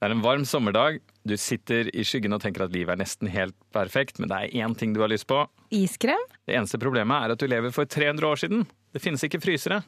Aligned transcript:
Det 0.00 0.08
er 0.08 0.14
en 0.14 0.22
varm 0.24 0.46
sommerdag. 0.48 0.94
Du 1.28 1.34
sitter 1.36 1.90
i 1.92 2.00
skyggen 2.08 2.32
og 2.32 2.40
tenker 2.40 2.62
at 2.64 2.72
livet 2.72 2.94
er 2.94 3.00
nesten 3.02 3.28
helt 3.28 3.52
perfekt, 3.76 4.16
men 4.16 4.30
det 4.30 4.38
er 4.46 4.54
én 4.64 4.72
ting 4.80 4.94
du 4.96 5.02
har 5.02 5.10
lyst 5.12 5.26
på. 5.28 5.42
Iskrem? 5.76 6.22
Det 6.48 6.56
eneste 6.56 6.80
problemet 6.80 7.26
er 7.26 7.34
at 7.34 7.42
du 7.42 7.44
lever 7.50 7.74
for 7.76 7.84
300 7.84 8.24
år 8.24 8.40
siden. 8.40 8.62
Det 8.96 9.02
finnes 9.04 9.20
ikke 9.28 9.42
frysere. 9.44 9.82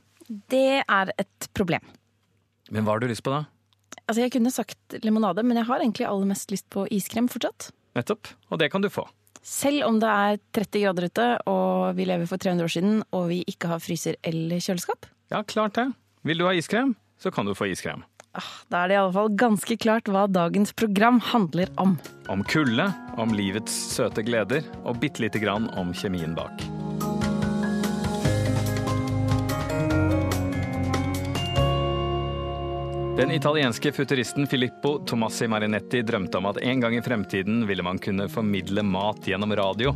Det 0.53 0.83
er 0.85 1.15
et 1.17 1.49
problem. 1.57 1.81
Men 2.69 2.85
hva 2.85 2.93
har 2.99 3.01
du 3.01 3.09
lyst 3.09 3.25
på 3.25 3.33
da? 3.33 3.47
Altså, 4.05 4.21
Jeg 4.27 4.35
kunne 4.37 4.53
sagt 4.53 4.99
limonade, 5.01 5.41
men 5.49 5.57
jeg 5.57 5.65
har 5.71 5.81
egentlig 5.81 6.05
aller 6.11 6.29
mest 6.29 6.53
lyst 6.53 6.69
på 6.69 6.85
iskrem 6.93 7.33
fortsatt. 7.33 7.71
Nettopp. 7.97 8.35
Og 8.53 8.61
det 8.61 8.69
kan 8.71 8.85
du 8.85 8.91
få. 8.93 9.07
Selv 9.41 9.87
om 9.89 9.97
det 9.99 10.13
er 10.13 10.37
30 10.61 10.85
grader 10.85 11.09
ute, 11.09 11.29
og 11.49 11.97
vi 11.97 12.05
lever 12.05 12.29
for 12.29 12.37
300 12.37 12.69
år 12.69 12.75
siden, 12.77 13.01
og 13.17 13.31
vi 13.33 13.41
ikke 13.49 13.73
har 13.73 13.81
fryser 13.81 14.21
eller 14.23 14.61
kjøleskap. 14.61 15.09
Ja, 15.33 15.41
klart 15.43 15.81
det. 15.81 15.89
Vil 16.23 16.39
du 16.39 16.45
ha 16.45 16.53
iskrem, 16.53 16.93
så 17.19 17.33
kan 17.33 17.49
du 17.49 17.57
få 17.57 17.73
iskrem. 17.73 18.05
Ah, 18.35 18.49
Da 18.71 18.85
er 18.85 18.89
det 18.89 18.95
i 18.97 19.01
alle 19.03 19.13
fall 19.13 19.35
ganske 19.37 19.77
klart 19.77 20.09
hva 20.09 20.25
dagens 20.31 20.73
program 20.73 21.21
handler 21.33 21.69
om. 21.77 21.99
Om 22.33 22.45
kulde, 22.49 22.87
om 23.21 23.35
livets 23.37 23.75
søte 23.93 24.25
gleder, 24.25 24.65
og 24.85 25.03
bitte 25.03 25.21
lite 25.21 25.43
grann 25.43 25.69
om 25.77 25.93
kjemien 25.93 26.33
bak. 26.39 26.65
Den 33.13 33.31
italienske 33.31 33.93
futuristen 33.93 34.47
Filippo 34.49 34.95
Tomassi 35.07 35.45
Marinetti 35.47 36.01
drømte 36.03 36.41
om 36.41 36.49
at 36.49 36.63
en 36.65 36.81
gang 36.81 36.97
i 36.97 37.03
fremtiden 37.05 37.67
ville 37.69 37.85
man 37.85 38.01
kunne 38.01 38.25
formidle 38.33 38.83
mat 38.83 39.29
gjennom 39.29 39.53
radio. 39.61 39.93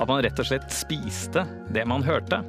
At 0.00 0.10
man 0.10 0.18
rett 0.26 0.42
og 0.42 0.50
slett 0.50 0.66
spiste 0.74 1.46
det 1.72 1.86
man 1.86 2.02
hørte. 2.02 2.42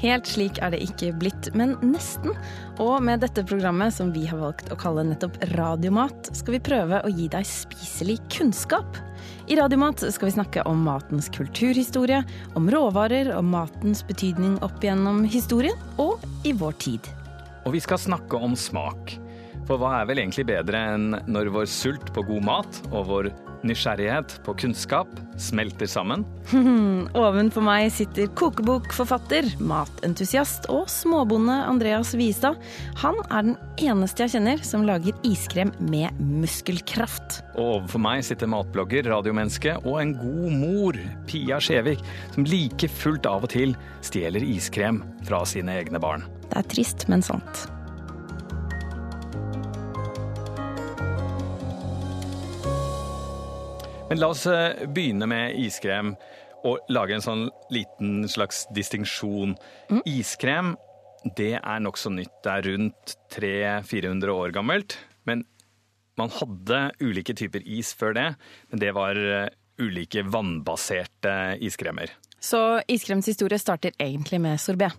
Helt 0.00 0.28
slik 0.28 0.58
er 0.62 0.74
det 0.74 0.82
ikke 0.84 1.12
blitt, 1.16 1.50
men 1.56 1.76
nesten. 1.84 2.34
Og 2.82 2.98
med 3.04 3.22
dette 3.22 3.44
programmet, 3.46 3.94
som 3.94 4.10
vi 4.14 4.24
har 4.28 4.40
valgt 4.40 4.72
å 4.74 4.78
kalle 4.78 5.04
nettopp 5.06 5.38
Radiomat, 5.54 6.32
skal 6.34 6.56
vi 6.56 6.62
prøve 6.66 7.00
å 7.04 7.12
gi 7.12 7.28
deg 7.32 7.46
spiselig 7.48 8.18
kunnskap. 8.34 8.98
I 9.46 9.58
Radiomat 9.60 10.02
skal 10.12 10.30
vi 10.30 10.36
snakke 10.36 10.64
om 10.68 10.82
matens 10.86 11.30
kulturhistorie, 11.32 12.22
om 12.58 12.70
råvarer, 12.72 13.30
og 13.36 13.44
matens 13.46 14.02
betydning 14.08 14.56
opp 14.66 14.82
gjennom 14.84 15.22
historien 15.28 15.78
og 16.02 16.24
i 16.48 16.54
vår 16.56 16.80
tid. 16.80 17.12
Og 17.64 17.76
vi 17.76 17.84
skal 17.84 18.00
snakke 18.00 18.40
om 18.40 18.56
smak. 18.58 19.16
For 19.64 19.80
hva 19.80 20.00
er 20.00 20.08
vel 20.10 20.20
egentlig 20.20 20.44
bedre 20.50 20.80
enn 20.94 21.14
når 21.30 21.52
vår 21.54 21.68
sult 21.70 22.10
på 22.12 22.24
god 22.28 22.44
mat 22.44 22.80
og 22.90 23.06
vår 23.08 23.30
nysgjerrighet 23.66 24.36
på 24.46 24.54
kunnskap 24.64 25.10
smelter 25.40 25.88
sammen? 25.90 26.24
Ovenfor 27.24 27.64
meg 27.64 27.88
sitter 27.94 28.28
kokebokforfatter, 28.38 29.48
matentusiast 29.58 30.68
og 30.72 30.88
småbonde 30.92 31.56
Andreas 31.66 32.14
Vistad. 32.18 32.60
Han 33.02 33.20
er 33.28 33.50
den 33.50 33.56
eneste 33.82 34.26
jeg 34.26 34.36
kjenner 34.36 34.64
som 34.66 34.86
lager 34.86 35.16
iskrem 35.26 35.72
med 35.82 36.14
muskelkraft. 36.20 37.40
Og 37.56 37.78
overfor 37.80 38.04
meg 38.04 38.24
sitter 38.26 38.50
matblogger, 38.50 39.08
radiomenneske 39.10 39.78
og 39.82 40.00
en 40.02 40.16
god 40.20 40.58
mor, 40.60 41.00
Pia 41.30 41.60
Skjevik, 41.62 42.02
som 42.36 42.48
like 42.48 42.90
fullt 43.00 43.28
av 43.30 43.48
og 43.48 43.54
til 43.54 43.74
stjeler 44.04 44.44
iskrem 44.44 45.02
fra 45.26 45.44
sine 45.48 45.80
egne 45.80 46.02
barn. 46.02 46.26
Det 46.50 46.60
er 46.60 46.70
trist, 46.70 47.08
men 47.10 47.24
sant. 47.24 47.66
Men 54.08 54.20
la 54.20 54.28
oss 54.28 54.46
eh, 54.46 54.84
begynne 54.92 55.26
med 55.30 55.56
iskrem 55.58 56.14
og 56.64 56.90
lage 56.92 57.16
en 57.16 57.24
sånn 57.24 57.44
liten 57.72 58.28
slags 58.28 58.64
distinksjon. 58.76 59.56
Iskrem 60.08 60.74
det 61.36 61.54
er 61.56 61.80
nokså 61.80 62.12
nytt. 62.12 62.32
Det 62.44 62.52
er 62.52 62.66
rundt 62.68 63.14
300-400 63.32 64.32
år 64.34 64.52
gammelt. 64.56 64.98
Men 65.24 65.46
man 66.20 66.32
hadde 66.36 66.80
ulike 67.00 67.34
typer 67.36 67.64
is 67.64 67.94
før 67.96 68.14
det, 68.16 68.26
men 68.70 68.82
det 68.82 68.92
var 68.96 69.18
eh, 69.18 69.48
ulike 69.80 70.22
vannbaserte 70.28 71.56
iskremer. 71.64 72.12
Så 72.44 72.60
iskrems 72.92 73.28
historie 73.32 73.58
starter 73.58 73.96
egentlig 73.98 74.42
med 74.44 74.60
sorbet. 74.60 74.92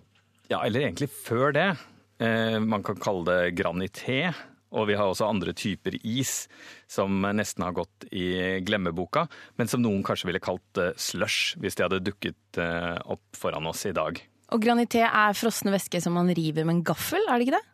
Ja, 0.50 0.64
eller 0.66 0.82
egentlig 0.82 1.08
før 1.14 1.54
det. 1.54 1.70
Eh, 2.18 2.58
man 2.58 2.82
kan 2.86 2.98
kalle 3.00 3.24
det 3.30 3.54
granité. 3.58 4.34
Og 4.74 4.88
vi 4.90 4.96
har 4.98 5.06
også 5.06 5.28
andre 5.28 5.54
typer 5.56 5.94
is 6.02 6.46
som 6.90 7.22
nesten 7.36 7.64
har 7.66 7.76
gått 7.76 8.08
i 8.10 8.58
glemmeboka, 8.66 9.26
men 9.60 9.70
som 9.70 9.82
noen 9.84 10.02
kanskje 10.06 10.30
ville 10.30 10.42
kalt 10.42 10.80
eh, 10.82 10.94
slush 10.98 11.54
hvis 11.62 11.78
de 11.78 11.86
hadde 11.86 12.02
dukket 12.06 12.60
eh, 12.62 12.96
opp 13.06 13.38
foran 13.38 13.68
oss 13.70 13.84
i 13.86 13.94
dag. 13.96 14.18
Og 14.54 14.62
granité 14.62 15.04
er 15.06 15.38
frosne 15.38 15.74
væske 15.74 16.00
som 16.02 16.16
man 16.18 16.30
river 16.34 16.66
med 16.66 16.78
en 16.78 16.86
gaffel, 16.86 17.22
er 17.26 17.38
det 17.38 17.46
ikke 17.46 17.58
det? 17.58 17.66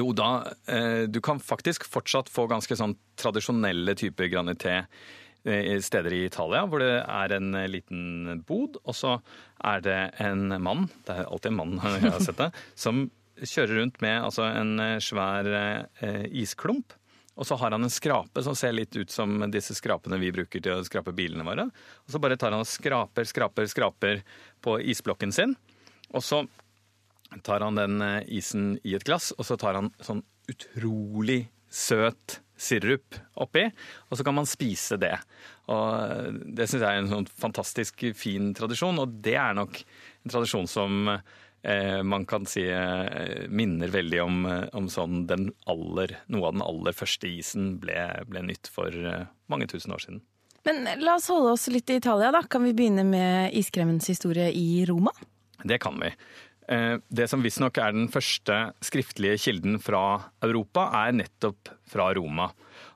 Jo 0.00 0.14
da, 0.16 0.30
eh, 0.72 1.04
du 1.12 1.20
kan 1.24 1.42
faktisk 1.44 1.84
fortsatt 1.88 2.32
få 2.32 2.46
ganske 2.48 2.76
sånn 2.78 2.96
tradisjonelle 3.20 3.96
typer 4.00 4.32
granité 4.32 4.80
steder 5.44 6.14
i 6.16 6.22
Italia, 6.24 6.62
hvor 6.64 6.80
det 6.80 7.02
er 7.02 7.32
en 7.36 7.50
liten 7.68 8.38
bod, 8.48 8.78
og 8.80 8.94
så 8.96 9.10
er 9.60 9.82
det 9.84 9.98
en 10.24 10.54
mann, 10.56 10.86
det 11.04 11.18
er 11.18 11.28
alltid 11.28 11.50
en 11.50 11.58
mann 11.58 11.74
jeg 11.84 12.14
har 12.14 12.24
sett 12.24 12.40
det, 12.40 12.48
som 12.72 13.02
kjører 13.42 13.80
rundt 13.80 14.00
med 14.04 14.20
altså, 14.22 14.46
en 14.48 14.78
eh, 14.82 15.00
svær 15.02 15.48
eh, 15.50 16.26
isklump. 16.42 16.94
Og 17.34 17.48
så 17.48 17.56
har 17.58 17.74
han 17.74 17.82
en 17.82 17.90
skrape 17.90 18.44
som 18.46 18.54
ser 18.54 18.76
litt 18.76 18.94
ut 18.94 19.10
som 19.10 19.40
disse 19.50 19.74
skrapene 19.74 20.20
vi 20.22 20.30
bruker 20.34 20.62
til 20.62 20.78
å 20.78 20.84
skrape 20.86 21.14
bilene 21.16 21.46
våre. 21.46 21.66
Og 22.06 22.14
så 22.14 22.20
bare 22.22 22.38
tar 22.38 22.54
han 22.54 22.62
og 22.62 22.70
skraper, 22.70 23.26
skraper, 23.26 23.66
skraper 23.70 24.22
på 24.62 24.78
isblokken 24.94 25.34
sin. 25.34 25.56
Og 26.14 26.22
så 26.22 26.44
tar 27.42 27.64
han 27.66 27.80
den 27.80 27.98
eh, 28.04 28.22
isen 28.38 28.76
i 28.86 28.94
et 28.94 29.06
glass, 29.06 29.32
og 29.38 29.48
så 29.48 29.58
tar 29.60 29.80
han 29.80 29.90
sånn 30.04 30.22
utrolig 30.50 31.44
søt 31.74 32.38
sirup 32.54 33.16
oppi, 33.42 33.64
og 34.08 34.18
så 34.18 34.24
kan 34.26 34.36
man 34.36 34.46
spise 34.46 34.98
det. 35.00 35.14
Og 35.72 36.36
det 36.54 36.68
syns 36.68 36.84
jeg 36.84 36.86
er 36.86 37.00
en 37.00 37.10
sånn 37.10 37.30
fantastisk 37.40 38.04
fin 38.14 38.52
tradisjon, 38.54 39.00
og 39.02 39.16
det 39.24 39.34
er 39.40 39.56
nok 39.58 39.80
en 39.80 40.32
tradisjon 40.32 40.70
som 40.70 41.10
eh, 41.10 41.24
man 42.04 42.26
kan 42.28 42.44
si 42.46 42.66
eh, 42.68 43.46
minner 43.48 43.88
veldig 43.88 44.20
om, 44.22 44.46
eh, 44.46 44.66
om 44.76 44.88
sånn 44.92 45.26
den 45.26 45.48
aller, 45.70 46.18
noe 46.28 46.50
av 46.50 46.56
den 46.58 46.64
aller 46.66 46.92
første 46.96 47.30
isen 47.30 47.78
ble, 47.80 47.96
ble 48.28 48.42
nytt 48.44 48.68
for 48.72 48.92
eh, 48.92 49.26
mange 49.48 49.68
tusen 49.70 49.94
år 49.96 50.04
siden. 50.04 50.22
Men 50.64 50.86
la 51.00 51.18
oss 51.18 51.28
holde 51.28 51.52
oss 51.52 51.66
litt 51.68 51.90
i 51.92 51.98
Italia, 52.00 52.30
da. 52.32 52.42
Kan 52.48 52.64
vi 52.64 52.72
begynne 52.76 53.04
med 53.04 53.52
iskremens 53.56 54.08
historie 54.08 54.50
i 54.52 54.84
Roma? 54.88 55.12
Det 55.64 55.78
kan 55.80 55.98
vi. 56.00 56.12
Eh, 56.68 56.96
Det 57.08 57.28
som 57.28 57.42
visstnok 57.44 57.78
er 57.80 57.92
den 57.92 58.08
første 58.12 58.72
skriftlige 58.84 59.36
kilden 59.46 59.80
fra 59.80 60.30
Europa, 60.44 60.90
er 61.04 61.12
nettopp 61.16 61.68
fra 61.88 62.12
Roma. 62.16 62.50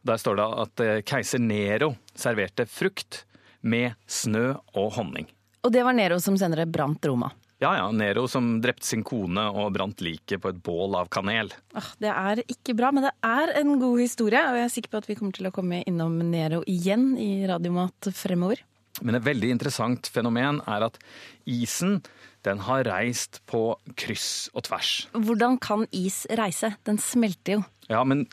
Der 0.05 0.17
står 0.21 0.37
det 0.41 0.47
at 0.65 0.85
eh, 0.85 1.03
keiser 1.09 1.41
Nero 1.45 1.95
serverte 2.17 2.65
frukt 2.69 3.25
med 3.61 3.97
snø 4.07 4.55
og 4.77 4.93
honning. 4.97 5.29
Og 5.65 5.73
det 5.75 5.85
var 5.85 5.93
Nero 5.97 6.21
som 6.23 6.37
senere 6.41 6.65
brant 6.71 7.05
Roma. 7.05 7.33
Ja 7.59 7.73
ja, 7.75 7.87
Nero 7.91 8.29
som 8.31 8.61
drepte 8.63 8.87
sin 8.87 9.03
kone 9.03 9.49
og 9.51 9.73
brant 9.75 9.99
liket 10.05 10.39
på 10.45 10.53
et 10.53 10.61
bål 10.63 10.95
av 10.95 11.09
kanel. 11.11 11.51
Ah, 11.75 11.89
det 11.99 12.13
er 12.13 12.43
ikke 12.47 12.77
bra, 12.79 12.93
men 12.95 13.09
det 13.09 13.15
er 13.27 13.51
en 13.59 13.73
god 13.81 13.99
historie, 13.99 14.45
og 14.47 14.61
jeg 14.61 14.67
er 14.69 14.75
sikker 14.77 14.93
på 14.93 15.01
at 15.03 15.09
vi 15.11 15.17
kommer 15.19 15.35
til 15.35 15.51
å 15.51 15.55
komme 15.55 15.81
innom 15.91 16.21
Nero 16.31 16.63
igjen 16.71 17.17
i 17.19 17.49
Radiomat 17.51 18.13
fremover. 18.15 18.63
Men 19.03 19.19
et 19.19 19.27
veldig 19.27 19.51
interessant 19.57 20.07
fenomen 20.11 20.63
er 20.71 20.87
at 20.87 21.03
isen 21.51 21.99
den 22.47 22.63
har 22.63 22.87
reist 22.87 23.41
på 23.51 23.63
kryss 23.99 24.49
og 24.55 24.69
tvers. 24.69 24.93
Hvordan 25.19 25.59
kan 25.63 25.83
is 25.91 26.25
reise? 26.39 26.77
Den 26.87 27.03
smelter 27.03 27.59
jo. 27.59 27.65
Ja, 27.91 28.05
men 28.07 28.27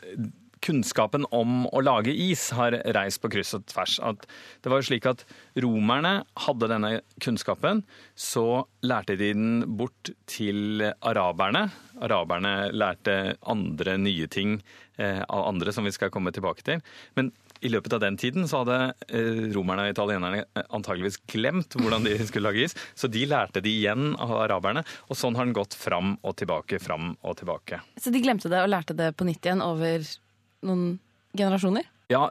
kunnskapen 0.64 1.26
om 1.34 1.64
å 1.68 1.82
lage 1.84 2.12
is 2.12 2.48
har 2.56 2.76
reist 2.96 3.20
på 3.22 3.30
kryss 3.32 3.54
og 3.58 3.66
tvers. 3.70 3.98
At 4.04 4.26
det 4.62 4.72
var 4.72 4.82
jo 4.82 4.88
slik 4.90 5.08
at 5.08 5.24
romerne 5.62 6.18
hadde 6.46 6.70
denne 6.72 6.92
kunnskapen, 7.22 7.84
så 8.14 8.64
lærte 8.86 9.18
de 9.18 9.32
den 9.36 9.64
bort 9.78 10.12
til 10.30 10.84
araberne. 11.00 11.68
Araberne 12.02 12.70
lærte 12.72 13.36
andre 13.46 13.96
nye 14.00 14.28
ting 14.32 14.60
eh, 14.96 15.22
av 15.22 15.48
andre, 15.48 15.72
som 15.72 15.86
vi 15.86 15.94
skal 15.94 16.12
komme 16.14 16.32
tilbake 16.34 16.64
til. 16.66 16.82
Men 17.18 17.32
i 17.64 17.70
løpet 17.72 17.96
av 17.96 18.02
den 18.02 18.18
tiden 18.20 18.48
så 18.48 18.62
hadde 18.62 18.78
eh, 19.08 19.46
romerne 19.54 19.86
og 19.86 19.94
italienerne 19.94 20.64
antageligvis 20.66 21.20
glemt 21.30 21.76
hvordan 21.78 22.04
de 22.06 22.18
skulle 22.28 22.50
lage 22.50 22.66
is, 22.68 22.76
så 22.94 23.08
de 23.12 23.24
lærte 23.28 23.62
de 23.64 23.72
igjen 23.72 24.12
av 24.20 24.34
araberne, 24.44 24.84
og 25.08 25.18
sånn 25.18 25.38
har 25.38 25.48
den 25.48 25.56
gått 25.56 25.76
fram 25.78 26.16
og 26.22 26.36
tilbake, 26.40 26.80
fram 26.82 27.14
og 27.22 27.38
tilbake. 27.40 27.80
Så 28.00 28.12
de 28.12 28.22
glemte 28.24 28.52
det 28.52 28.62
og 28.62 28.70
lærte 28.72 28.96
det 28.96 29.12
på 29.16 29.28
nytt 29.28 29.48
igjen 29.48 29.64
over 29.64 30.04
noen 30.68 30.98
generasjoner? 31.36 31.86
Ja, 32.12 32.28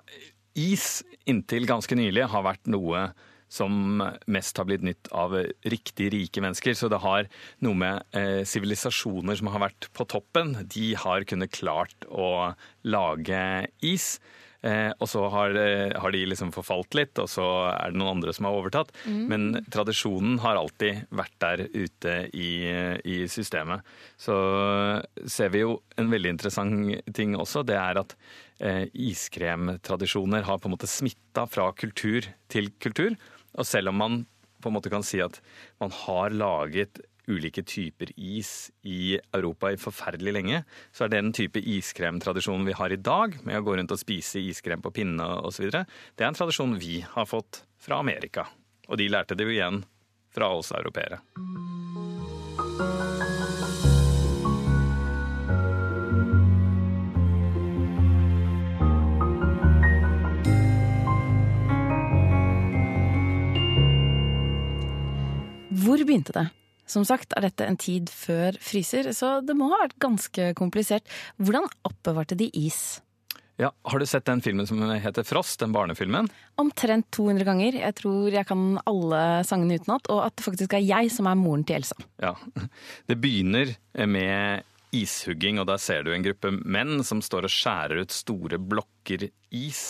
is 0.56 1.04
inntil 1.28 1.68
ganske 1.70 1.98
nylig 1.98 2.28
har 2.32 2.46
vært 2.46 2.70
noe 2.72 3.10
som 3.52 4.02
mest 4.32 4.58
har 4.58 4.68
blitt 4.68 4.84
nytt 4.86 5.10
av 5.16 5.36
riktig 5.70 6.10
rike 6.14 6.42
mennesker. 6.44 6.76
Så 6.78 6.90
det 6.92 7.02
har 7.04 7.30
noe 7.64 7.78
med 7.78 8.18
sivilisasjoner 8.50 9.36
eh, 9.36 9.40
som 9.40 9.52
har 9.54 9.64
vært 9.68 9.90
på 9.96 10.08
toppen. 10.12 10.56
De 10.72 10.94
har 11.00 11.28
kunnet 11.30 11.54
klart 11.56 12.08
å 12.10 12.56
lage 12.88 13.44
is. 13.86 14.16
Eh, 14.66 14.92
og 14.98 15.10
så 15.10 15.22
har, 15.30 15.54
har, 15.94 16.14
de 16.16 16.24
liksom 16.26 16.52
forfalt 16.56 16.98
litt, 16.98 17.20
og 17.22 17.30
så 17.30 17.46
er 17.70 17.94
det 17.94 18.00
noen 18.02 18.16
andre 18.18 18.34
som 18.36 18.48
har 18.50 18.58
overtatt. 18.58 18.94
Mm. 19.06 19.22
Men 19.30 19.46
tradisjonen 19.74 20.40
har 20.44 20.58
alltid 20.60 21.06
vært 21.14 21.38
der 21.44 21.66
ute 21.76 22.16
i, 22.34 22.50
i, 23.06 23.18
systemet. 23.32 23.86
Så 24.18 24.36
ser 25.30 25.54
vi 25.54 25.66
jo 25.66 25.80
en 26.02 26.10
veldig 26.12 26.36
interessant 26.36 27.14
ting 27.16 27.38
også. 27.38 27.66
Det 27.68 27.78
er 27.78 28.02
at 28.02 28.18
eh, 28.60 28.86
iskremtradisjoner 28.94 30.48
har 30.48 30.62
på 30.62 30.70
en 30.70 30.76
måte 30.78 30.90
smitta 30.90 31.46
fra 31.52 31.70
kultur 31.78 32.26
til 32.52 32.72
kultur. 32.82 33.14
Og 33.56 33.68
selv 33.68 33.94
om 33.94 34.02
man 34.02 34.24
på 34.62 34.72
en 34.72 34.80
måte 34.80 34.90
kan 34.90 35.06
si 35.06 35.22
at 35.22 35.38
man 35.82 35.94
har 35.94 36.34
laget 36.34 37.04
ulike 37.32 37.64
typer 37.66 38.12
is 38.16 38.72
i 38.84 39.18
Europa 39.34 39.72
i 39.74 39.80
forferdelig 39.82 40.34
lenge, 40.36 40.62
så 40.92 41.06
er 41.06 41.14
den 41.16 41.34
type 41.36 41.60
iskremtradisjonen 41.60 42.68
vi 42.68 42.78
har 42.78 42.94
i 42.94 43.00
dag, 43.02 43.38
med 43.44 43.60
å 43.60 43.66
gå 43.66 43.78
rundt 43.80 43.96
og 43.96 44.02
spise 44.02 44.44
iskrem 44.44 44.84
på 44.86 44.94
pinne 44.96 45.28
osv., 45.46 45.70
det 45.72 46.24
er 46.24 46.30
en 46.30 46.38
tradisjon 46.38 46.78
vi 46.80 47.00
har 47.16 47.30
fått 47.30 47.64
fra 47.82 48.00
Amerika. 48.02 48.48
Og 48.90 49.00
de 49.02 49.10
lærte 49.10 49.38
det 49.38 49.48
jo 49.48 49.56
igjen 49.56 49.84
fra 50.36 50.52
oss 50.54 50.74
europeere. 50.76 51.22
Hvor 65.86 66.02
begynte 66.02 66.34
det? 66.34 66.48
Som 66.90 67.06
sagt 67.08 67.34
er 67.36 67.48
dette 67.48 67.66
en 67.66 67.80
tid 67.82 68.12
før 68.14 68.58
fryser, 68.62 69.10
så 69.18 69.40
det 69.46 69.56
må 69.58 69.72
ha 69.72 69.82
vært 69.86 69.98
ganske 70.04 70.52
komplisert. 70.58 71.10
Hvordan 71.42 71.68
oppbevarte 71.88 72.38
de 72.38 72.52
is? 72.54 73.02
Ja, 73.58 73.72
Har 73.88 74.00
du 74.00 74.06
sett 74.06 74.26
den 74.28 74.42
filmen 74.44 74.68
som 74.68 74.82
heter 74.84 75.24
Frost, 75.24 75.62
den 75.62 75.72
barnefilmen? 75.72 76.28
Omtrent 76.60 77.08
200 77.16 77.48
ganger. 77.48 77.78
Jeg 77.80 77.96
tror 78.02 78.36
jeg 78.36 78.48
kan 78.50 78.66
alle 78.84 79.22
sangene 79.48 79.80
utenat, 79.80 80.10
og 80.12 80.26
at 80.26 80.36
det 80.36 80.44
faktisk 80.44 80.76
er 80.76 80.84
jeg 80.84 81.12
som 81.14 81.30
er 81.32 81.40
moren 81.40 81.64
til 81.64 81.80
Elsa. 81.80 81.96
Ja, 82.22 82.34
Det 83.08 83.18
begynner 83.22 83.72
med 84.12 84.66
ishugging, 84.96 85.60
og 85.60 85.70
der 85.72 85.80
ser 85.82 86.04
du 86.04 86.12
en 86.14 86.24
gruppe 86.26 86.52
menn 86.52 87.00
som 87.08 87.24
står 87.24 87.48
og 87.48 87.56
skjærer 87.56 88.04
ut 88.04 88.16
store 88.16 88.60
blokker 88.60 89.30
is 89.56 89.88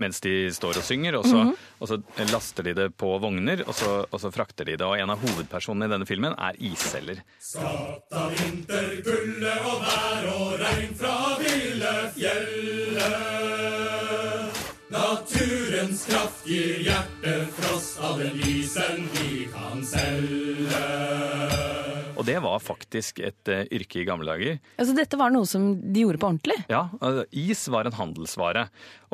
mens 0.00 0.20
de 0.24 0.50
står 0.54 0.80
og 0.80 0.84
synger. 0.86 1.16
Og 1.20 1.24
så, 1.24 1.36
mm 1.36 1.50
-hmm. 1.50 1.56
og 1.78 1.88
så 1.88 2.02
laster 2.32 2.62
de 2.62 2.74
det 2.74 2.96
på 2.96 3.18
vogner, 3.18 3.62
og 3.66 3.74
så, 3.74 4.06
og 4.10 4.20
så, 4.20 4.30
frakter 4.30 4.64
de 4.64 4.76
det. 4.76 4.86
Og 4.86 4.98
en 4.98 5.10
av 5.10 5.18
hovedpersonene 5.18 5.84
i 5.84 5.88
denne 5.92 6.06
filmen 6.06 6.34
er 6.38 6.52
isselger. 6.58 7.22
Skapt 7.40 8.12
av 8.12 8.30
vinter, 8.30 9.02
kulde 9.04 9.52
og 9.64 9.80
vær 9.84 10.24
og 10.34 10.60
regn 10.60 10.94
fra 10.94 11.38
ville 11.38 11.94
fjellet. 12.16 13.50
Naturens 14.90 16.06
kraft 16.06 16.46
gir 16.46 16.80
hjertefrost 16.82 18.00
av 18.00 18.18
den 18.18 18.40
isen 18.42 19.08
vi 19.14 19.48
kan 19.52 19.84
selge. 19.86 21.69
Og 22.20 22.26
det 22.28 22.36
var 22.44 22.60
faktisk 22.60 23.22
et 23.24 23.50
uh, 23.50 23.64
yrke 23.72 24.02
i 24.02 24.06
gamle 24.08 24.28
dager. 24.28 24.60
Altså 24.76 24.94
Dette 24.96 25.18
var 25.20 25.32
noe 25.32 25.48
som 25.48 25.72
de 25.80 26.04
gjorde 26.04 26.20
på 26.20 26.28
ordentlig? 26.28 26.58
Ja. 26.68 26.84
Altså, 27.00 27.24
is 27.32 27.64
var 27.72 27.88
en 27.88 27.96
handelsvare. 27.96 28.66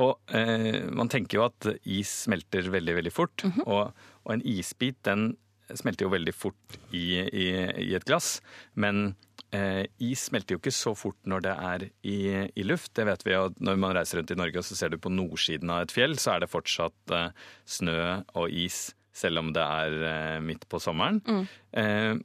Og 0.03 0.17
uh, 0.35 0.81
man 0.91 1.13
tenker 1.13 1.39
jo 1.39 1.47
at 1.47 1.71
is 1.85 2.11
smelter 2.27 2.67
veldig, 2.75 2.99
veldig 2.99 3.15
fort. 3.15 3.45
Mm 3.45 3.53
-hmm. 3.53 3.67
og, 3.67 4.09
og, 4.25 4.33
en 4.35 4.43
isbit 4.43 4.99
den 5.05 5.37
smelter 5.75 6.07
jo 6.07 6.11
veldig 6.11 6.35
fort 6.35 6.79
i, 6.93 7.19
i, 7.23 7.47
i 7.91 7.95
et 7.95 8.05
glass. 8.05 8.41
Men 8.75 9.15
uh, 9.55 9.85
is 9.99 10.27
smelter 10.27 10.55
jo 10.55 10.59
ikke 10.59 10.75
så 10.75 10.95
fort 10.95 11.19
når 11.25 11.41
det 11.41 11.55
er 11.55 11.89
i, 12.03 12.51
i, 12.55 12.63
luft. 12.63 12.95
Det 12.95 13.07
vet 13.07 13.27
vi 13.27 13.33
jo 13.33 13.55
når 13.61 13.77
man 13.77 13.95
reiser 13.95 14.19
rundt 14.19 14.31
i 14.31 14.35
Norge 14.35 14.59
og 14.59 14.65
så 14.65 14.75
ser 14.75 14.89
du 14.89 14.99
på 14.99 15.11
nordsiden 15.11 15.71
av 15.71 15.83
et 15.83 15.93
fjell, 15.93 16.19
så 16.19 16.35
er 16.35 16.41
det 16.41 16.51
fortsatt 16.51 17.35
snø 17.65 18.23
og 18.35 18.51
is 18.51 18.95
selv 19.13 19.39
om 19.39 19.53
det 19.53 19.63
er 19.63 20.41
midt 20.41 20.69
på 20.69 20.79
sommeren. 20.79 21.23
Mm. 21.25 22.25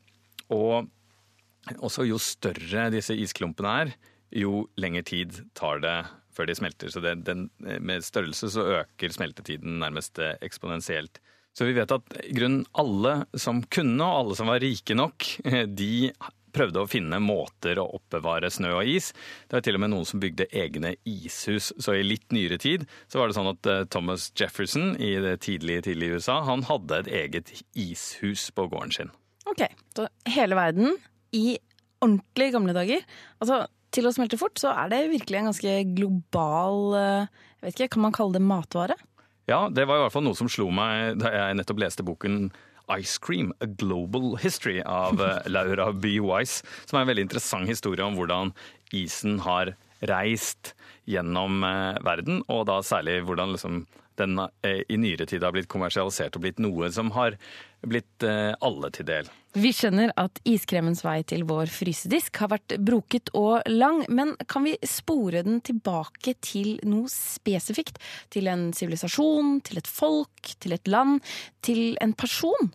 Og 0.51 0.89
også 1.77 2.07
jo 2.07 2.17
større 2.21 2.89
disse 2.93 3.15
isklumpene 3.15 3.75
er, 3.83 3.93
jo 4.31 4.65
lengre 4.79 5.03
tid 5.07 5.41
tar 5.57 5.81
det 5.83 5.97
før 6.35 6.47
de 6.47 6.55
smelter. 6.55 6.91
Så 6.91 7.03
det, 7.03 7.17
den, 7.27 7.49
med 7.59 8.05
størrelse 8.07 8.49
så 8.53 8.67
øker 8.79 9.13
smeltetiden 9.13 9.79
nærmest 9.81 10.19
eksponentielt. 10.41 11.19
Så 11.51 11.67
vi 11.67 11.75
vet 11.75 11.91
at 11.91 12.13
i 12.23 12.35
grunnen 12.35 12.63
alle 12.79 13.25
som 13.35 13.59
kunne, 13.67 13.99
og 14.05 14.21
alle 14.21 14.37
som 14.39 14.47
var 14.47 14.63
rike 14.63 14.95
nok, 14.95 15.27
de 15.81 16.11
prøvde 16.51 16.83
å 16.83 16.89
finne 16.89 17.19
måter 17.23 17.79
å 17.79 17.87
oppbevare 17.97 18.49
snø 18.51 18.73
og 18.79 18.89
is. 18.91 19.11
Det 19.47 19.57
var 19.57 19.65
til 19.65 19.77
og 19.77 19.83
med 19.83 19.93
noen 19.93 20.07
som 20.07 20.21
bygde 20.23 20.49
egne 20.51 20.95
ishus. 21.07 21.71
Så 21.79 21.95
i 21.95 22.05
litt 22.05 22.27
nyere 22.35 22.59
tid 22.61 22.87
så 23.07 23.21
var 23.21 23.31
det 23.31 23.37
sånn 23.37 23.51
at 23.53 23.71
eh, 23.71 23.85
Thomas 23.91 24.29
Jefferson 24.35 24.95
i 24.99 25.13
det 25.23 25.37
tidlige, 25.47 25.87
tidlige 25.87 26.19
USA, 26.19 26.41
han 26.47 26.65
hadde 26.67 27.03
et 27.03 27.11
eget 27.23 27.55
ishus 27.71 28.49
på 28.55 28.67
gården 28.71 28.95
sin. 28.97 29.15
Ok, 29.51 29.65
så 29.97 30.07
hele 30.31 30.57
verden 30.57 30.95
i 31.35 31.59
ordentlig 32.01 32.49
gamle 32.55 32.75
dager. 32.75 33.03
Altså, 33.43 33.65
til 33.91 34.07
å 34.07 34.13
smelte 34.15 34.39
fort 34.39 34.59
så 34.61 34.71
er 34.73 34.91
det 34.91 35.05
virkelig 35.11 35.39
en 35.39 35.49
ganske 35.51 35.77
global 35.97 36.97
eh, 36.97 37.39
jeg 37.61 37.67
vet 37.67 37.77
ikke, 37.77 37.93
Kan 37.97 38.05
man 38.07 38.15
kalle 38.15 38.37
det 38.37 38.43
matvare? 38.45 38.97
Ja, 39.49 39.67
det 39.69 39.83
var 39.89 39.99
i 39.99 40.05
hvert 40.05 40.13
fall 40.13 40.25
noe 40.25 40.37
som 40.37 40.49
slo 40.49 40.69
meg 40.73 41.19
da 41.21 41.31
jeg 41.35 41.57
nettopp 41.59 41.81
leste 41.83 42.05
boken 42.07 42.51
Ice 42.97 43.19
Cream, 43.21 43.51
A 43.63 43.67
Global 43.79 44.35
History 44.41 44.79
av 44.87 45.21
eh, 45.21 45.47
Laura 45.51 45.91
B. 45.93 46.17
Wise, 46.23 46.65
som 46.87 46.97
er 46.97 47.05
en 47.05 47.11
veldig 47.11 47.27
interessant 47.27 47.69
historie 47.69 48.03
om 48.05 48.17
hvordan 48.17 48.53
isen 48.95 49.39
har 49.45 49.75
reist 50.09 50.73
gjennom 51.09 51.63
eh, 51.67 51.97
verden, 52.05 52.41
og 52.51 52.65
da 52.69 52.79
særlig 52.85 53.21
hvordan 53.27 53.57
liksom 53.57 53.83
den 54.19 54.35
i 54.61 54.97
nyere 54.99 55.25
tid 55.25 55.41
har 55.41 55.53
blitt 55.55 55.69
kommersialisert 55.71 56.35
og 56.37 56.43
blitt 56.43 56.59
noe 56.61 56.91
som 56.93 57.09
har 57.15 57.37
blitt 57.81 58.21
alle 58.21 58.89
til 58.93 59.07
del. 59.07 59.29
Vi 59.57 59.71
skjønner 59.73 60.11
at 60.19 60.37
iskremens 60.47 61.01
vei 61.03 61.17
til 61.27 61.41
vår 61.47 61.71
frysedisk 61.73 62.37
har 62.43 62.51
vært 62.53 62.75
broket 62.79 63.31
og 63.35 63.65
lang, 63.71 64.03
men 64.07 64.35
kan 64.51 64.67
vi 64.67 64.77
spore 64.85 65.41
den 65.47 65.57
tilbake 65.65 66.35
til 66.43 66.77
noe 66.87 67.09
spesifikt? 67.11 67.97
Til 68.31 68.51
en 68.51 68.69
sivilisasjon, 68.77 69.57
til 69.65 69.81
et 69.81 69.89
folk, 69.89 70.53
til 70.63 70.75
et 70.77 70.91
land, 70.91 71.19
til 71.65 71.97
en 72.03 72.13
person? 72.13 72.71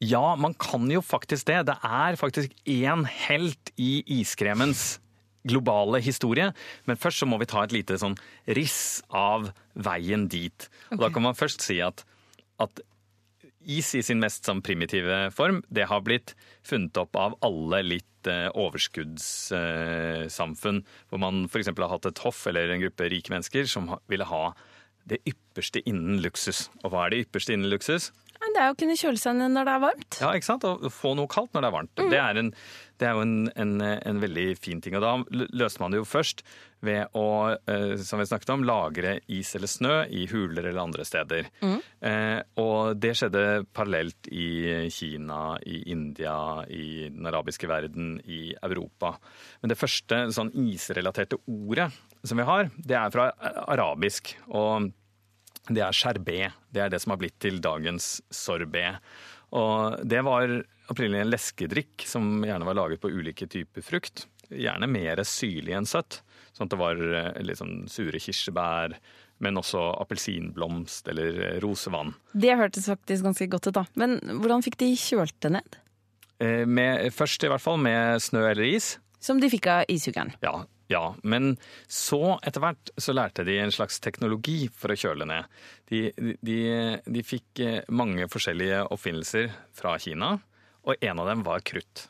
Ja, 0.00 0.36
man 0.38 0.54
kan 0.54 0.86
jo 0.90 1.02
faktisk 1.04 1.50
det. 1.50 1.64
Det 1.68 1.76
er 1.82 2.16
faktisk 2.16 2.54
én 2.64 3.02
helt 3.26 3.74
i 3.76 4.00
iskremens 4.20 5.00
globale 5.48 6.02
historie. 6.04 6.50
Men 6.88 7.00
først 7.00 7.18
så 7.22 7.26
må 7.28 7.36
vi 7.40 7.50
ta 7.50 7.58
et 7.64 7.74
lite 7.74 7.94
sånn 8.00 8.16
riss 8.58 9.02
av 9.08 9.50
veien 9.74 10.28
dit. 10.30 10.68
Okay. 10.88 10.96
Og 10.98 11.02
da 11.06 11.10
kan 11.14 11.22
man 11.28 11.38
først 11.38 11.60
si 11.64 11.76
at, 11.84 11.98
at 12.60 12.72
is 13.60 13.94
i 13.94 14.02
sin 14.04 14.20
mest 14.22 14.44
sånn 14.48 14.62
primitive 14.64 15.30
form, 15.36 15.62
det 15.68 15.84
har 15.90 16.00
blitt 16.04 16.34
funnet 16.66 16.96
opp 17.00 17.16
av 17.18 17.34
alle 17.44 17.82
litt 17.84 18.26
eh, 18.28 18.48
overskuddssamfunn, 18.56 20.84
hvor 21.10 21.18
man 21.20 21.44
f.eks. 21.48 21.68
har 21.68 21.92
hatt 21.92 22.06
et 22.08 22.18
hoff 22.24 22.46
eller 22.48 22.70
en 22.72 22.82
gruppe 22.84 23.08
rike 23.12 23.30
mennesker 23.32 23.64
som 23.68 23.98
ville 24.10 24.26
ha 24.28 24.44
det 25.10 25.18
ypperste 25.28 25.80
innen 25.88 26.16
luksus. 26.24 26.58
Og 26.84 26.88
hva 26.92 27.00
er 27.06 27.10
det 27.12 27.22
ypperste 27.26 27.52
innen 27.56 27.72
luksus? 27.72 28.04
Det 28.54 28.62
er 28.62 28.72
å 28.72 28.78
kunne 28.78 28.96
kjøle 28.98 29.20
seg 29.20 29.36
ned 29.38 29.54
når 29.54 29.68
det 29.68 29.74
er 29.74 29.82
varmt. 29.84 30.20
Ja, 30.22 30.30
ikke 30.36 30.48
sant? 30.48 30.66
Å 30.66 30.92
få 30.92 31.14
noe 31.18 31.30
kaldt 31.30 31.54
når 31.54 31.64
det 31.64 31.68
er 31.70 31.76
varmt. 31.76 31.92
Mm. 32.00 32.10
Det, 32.10 32.18
er 32.22 32.40
en, 32.40 32.50
det, 33.00 33.06
er 33.06 33.16
jo 33.16 33.22
en, 33.24 33.36
en, 33.54 33.72
en, 33.84 34.20
veldig 34.22 34.46
fin 34.60 34.82
ting. 34.82 34.96
Og 34.98 35.04
da 35.04 35.46
løste 35.60 35.82
man 35.82 35.94
det 35.94 36.00
jo 36.00 36.08
først 36.08 36.44
ved 36.84 37.16
å, 37.16 37.26
eh, 37.68 37.94
som 38.00 38.20
vi 38.20 38.28
snakket 38.28 38.52
om, 38.54 38.64
lagre 38.66 39.18
is 39.32 39.52
eller 39.58 39.70
snø 39.70 39.96
i 40.16 40.24
huler 40.30 40.64
eller 40.64 40.82
andre 40.82 41.06
steder. 41.08 41.50
Mm. 41.60 41.76
Eh, 42.10 42.38
og 42.62 43.00
det 43.00 43.14
skjedde 43.20 43.44
parallelt 43.76 44.30
i 44.32 44.48
Kina, 44.92 45.58
i 45.66 45.82
India, 45.92 46.36
i 46.68 47.10
den 47.10 47.28
arabiske 47.30 47.68
verden, 47.70 48.16
i 48.24 48.54
Europa. 48.56 49.16
Men 49.60 49.74
det 49.74 49.80
første 49.80 50.24
sånn 50.34 50.54
isrelaterte 50.68 51.40
ordet 51.46 51.90
som 52.24 52.40
vi 52.40 52.48
har, 52.48 52.72
det 52.76 52.96
er 52.96 53.12
fra 53.12 53.30
arabisk. 53.66 54.34
og 54.48 54.90
det 55.70 55.84
er 55.86 55.96
sherbet. 55.96 56.58
Det 56.70 56.82
er 56.84 56.92
det 56.92 57.00
som 57.02 57.14
har 57.14 57.20
blitt 57.22 57.38
til 57.42 57.60
dagens 57.62 58.18
sorbet. 58.34 59.00
Og 59.56 60.02
det 60.06 60.22
var 60.26 60.52
opprinnelig 60.90 61.24
en 61.24 61.32
leskedrikk 61.32 62.06
som 62.08 62.44
gjerne 62.46 62.66
var 62.66 62.78
laget 62.78 63.02
på 63.02 63.10
ulike 63.10 63.48
typer 63.50 63.84
frukt. 63.86 64.26
Gjerne 64.50 64.88
mer 64.90 65.22
syrlig 65.26 65.76
enn 65.78 65.88
søtt. 65.88 66.20
Sånn 66.54 66.66
at 66.66 66.74
det 66.74 66.80
var 66.80 67.02
liksom 67.46 67.84
sure 67.90 68.18
kirsebær, 68.20 68.96
men 69.40 69.60
også 69.60 69.80
appelsinblomst 70.02 71.06
eller 71.12 71.60
rosevann. 71.62 72.12
Det 72.32 72.56
hørtes 72.58 72.90
faktisk 72.90 73.24
ganske 73.28 73.46
godt 73.52 73.70
ut, 73.70 73.76
da. 73.78 73.86
Men 74.00 74.18
hvordan 74.42 74.66
fikk 74.66 74.80
de 74.82 74.90
kjølt 74.98 75.38
det 75.46 75.54
ned? 75.56 75.78
Eh, 76.40 76.66
med, 76.66 77.06
først 77.14 77.46
i 77.46 77.52
hvert 77.52 77.64
fall 77.64 77.80
med 77.80 78.20
snø 78.24 78.44
eller 78.50 78.66
is. 78.66 78.96
Som 79.20 79.40
de 79.40 79.50
fikk 79.52 79.68
av 79.70 79.88
ishuggeren? 79.92 80.34
Ja, 80.44 80.64
ja, 80.90 81.14
men 81.22 81.52
så 81.86 82.38
etter 82.42 82.64
hvert 82.64 82.90
så 82.98 83.14
lærte 83.14 83.44
de 83.46 83.56
en 83.62 83.70
slags 83.74 84.00
teknologi 84.02 84.64
for 84.74 84.90
å 84.90 84.98
kjøle 84.98 85.26
ned. 85.30 85.50
De, 85.90 86.08
de, 86.42 86.60
de 87.06 87.22
fikk 87.26 87.62
eh, 87.62 87.82
mange 87.94 88.26
forskjellige 88.30 88.82
oppfinnelser 88.90 89.52
fra 89.76 89.94
Kina, 90.02 90.34
og 90.82 91.04
en 91.06 91.20
av 91.22 91.30
dem 91.30 91.44
var 91.46 91.62
krutt. 91.62 92.08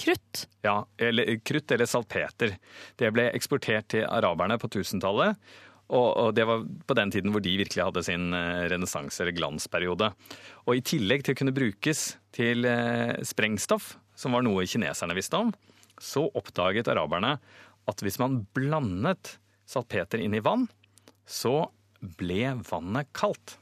Krutt? 0.00 0.46
Ja, 0.64 0.78
eller, 0.96 1.34
krutt 1.44 1.74
eller 1.74 1.90
salpeter. 1.90 2.56
Det 2.96 3.10
ble 3.12 3.28
eksportert 3.34 3.90
til 3.92 4.06
araberne 4.08 4.56
på 4.62 4.70
1000-tallet. 4.70 5.36
Og, 5.92 6.06
og, 6.08 6.30
det 6.32 6.46
var 6.48 6.62
på 6.88 6.96
den 6.96 7.12
tiden 7.12 7.34
hvor 7.34 7.42
de 7.44 7.52
virkelig 7.60 7.84
hadde 7.84 8.04
sin 8.06 8.32
eh, 8.36 8.62
renessanse 8.72 9.20
eller 9.20 9.36
glansperiode. 9.36 10.08
Og 10.64 10.78
i 10.78 10.84
tillegg 10.88 11.26
til 11.26 11.36
å 11.36 11.40
kunne 11.42 11.54
brukes 11.56 12.14
til 12.32 12.64
eh, 12.64 13.18
sprengstoff, 13.28 13.98
som 14.16 14.32
var 14.32 14.46
noe 14.46 14.64
kineserne 14.68 15.16
visste 15.18 15.36
om, 15.36 15.52
så 16.00 16.24
oppdaget 16.38 16.88
araberne 16.88 17.36
at 17.90 18.04
hvis 18.04 18.18
man 18.22 18.42
blandet 18.54 19.36
salpeter 19.68 20.22
inn 20.22 20.36
i 20.36 20.42
vann, 20.44 20.68
så 21.26 21.70
ble 22.18 22.54
vannet 22.68 23.10
kaldt. 23.16 23.56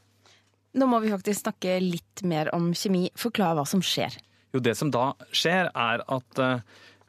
Nå 0.79 0.87
må 0.87 1.01
vi 1.03 1.11
faktisk 1.13 1.45
snakke 1.45 1.79
litt 1.83 2.23
mer 2.27 2.53
om 2.55 2.71
kjemi. 2.77 3.09
Forklar 3.19 3.57
hva 3.59 3.67
som 3.67 3.83
skjer. 3.85 4.15
Jo, 4.55 4.63
det 4.63 4.77
som 4.79 4.91
da 4.95 5.13
skjer, 5.35 5.71
er 5.75 6.05
at, 6.07 6.41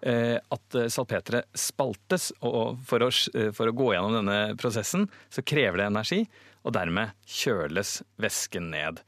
eh, 0.02 0.38
at 0.42 0.78
salpeteret 0.94 1.50
spaltes. 1.58 2.32
Og 2.42 2.82
for 2.90 3.06
å, 3.06 3.12
for 3.54 3.70
å 3.70 3.76
gå 3.78 3.92
gjennom 3.94 4.18
denne 4.18 4.40
prosessen, 4.62 5.08
så 5.30 5.46
krever 5.46 5.82
det 5.82 5.90
energi, 5.92 6.24
og 6.66 6.76
dermed 6.78 7.14
kjøles 7.26 8.00
væsken 8.22 8.70
ned. 8.74 9.02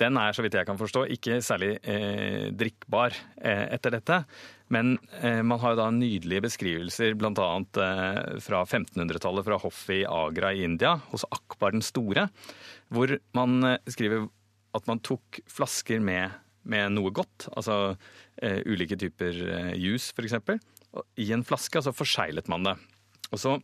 Den 0.00 0.16
er, 0.16 0.32
så 0.32 0.44
vidt 0.44 0.56
jeg 0.56 0.68
kan 0.68 0.78
forstå, 0.80 1.04
ikke 1.16 1.40
særlig 1.44 1.74
eh, 1.84 2.48
drikkbar 2.56 3.14
eh, 3.36 3.66
etter 3.76 3.98
dette. 3.98 4.22
Men 4.70 4.98
eh, 5.20 5.40
man 5.42 5.58
har 5.58 5.74
jo 5.74 5.80
da 5.80 5.88
nydelige 5.94 6.44
beskrivelser 6.46 7.16
bl.a. 7.18 7.48
Eh, 7.84 8.20
fra 8.42 8.62
1500-tallet 8.62 9.46
fra 9.46 9.58
hoffet 9.58 9.96
i 10.02 10.06
Agra 10.06 10.52
i 10.54 10.62
India, 10.66 10.94
hos 11.10 11.26
Akbar 11.34 11.74
den 11.74 11.82
store, 11.82 12.28
hvor 12.94 13.16
man 13.36 13.58
eh, 13.66 13.80
skriver 13.90 14.28
at 14.78 14.86
man 14.86 15.02
tok 15.02 15.40
flasker 15.50 16.02
med, 16.04 16.36
med 16.62 16.94
noe 16.94 17.10
godt, 17.14 17.48
altså 17.50 17.96
eh, 18.38 18.62
ulike 18.70 18.98
typer 19.00 19.42
eh, 19.48 19.72
juice 19.74 20.14
f.eks., 20.14 20.38
i 21.22 21.28
en 21.34 21.46
flaske, 21.46 21.78
og 21.78 21.86
så 21.86 21.94
forseglet 21.94 22.50
man 22.50 22.66
det. 22.66 22.76
Og 23.30 23.42
så 23.42 23.56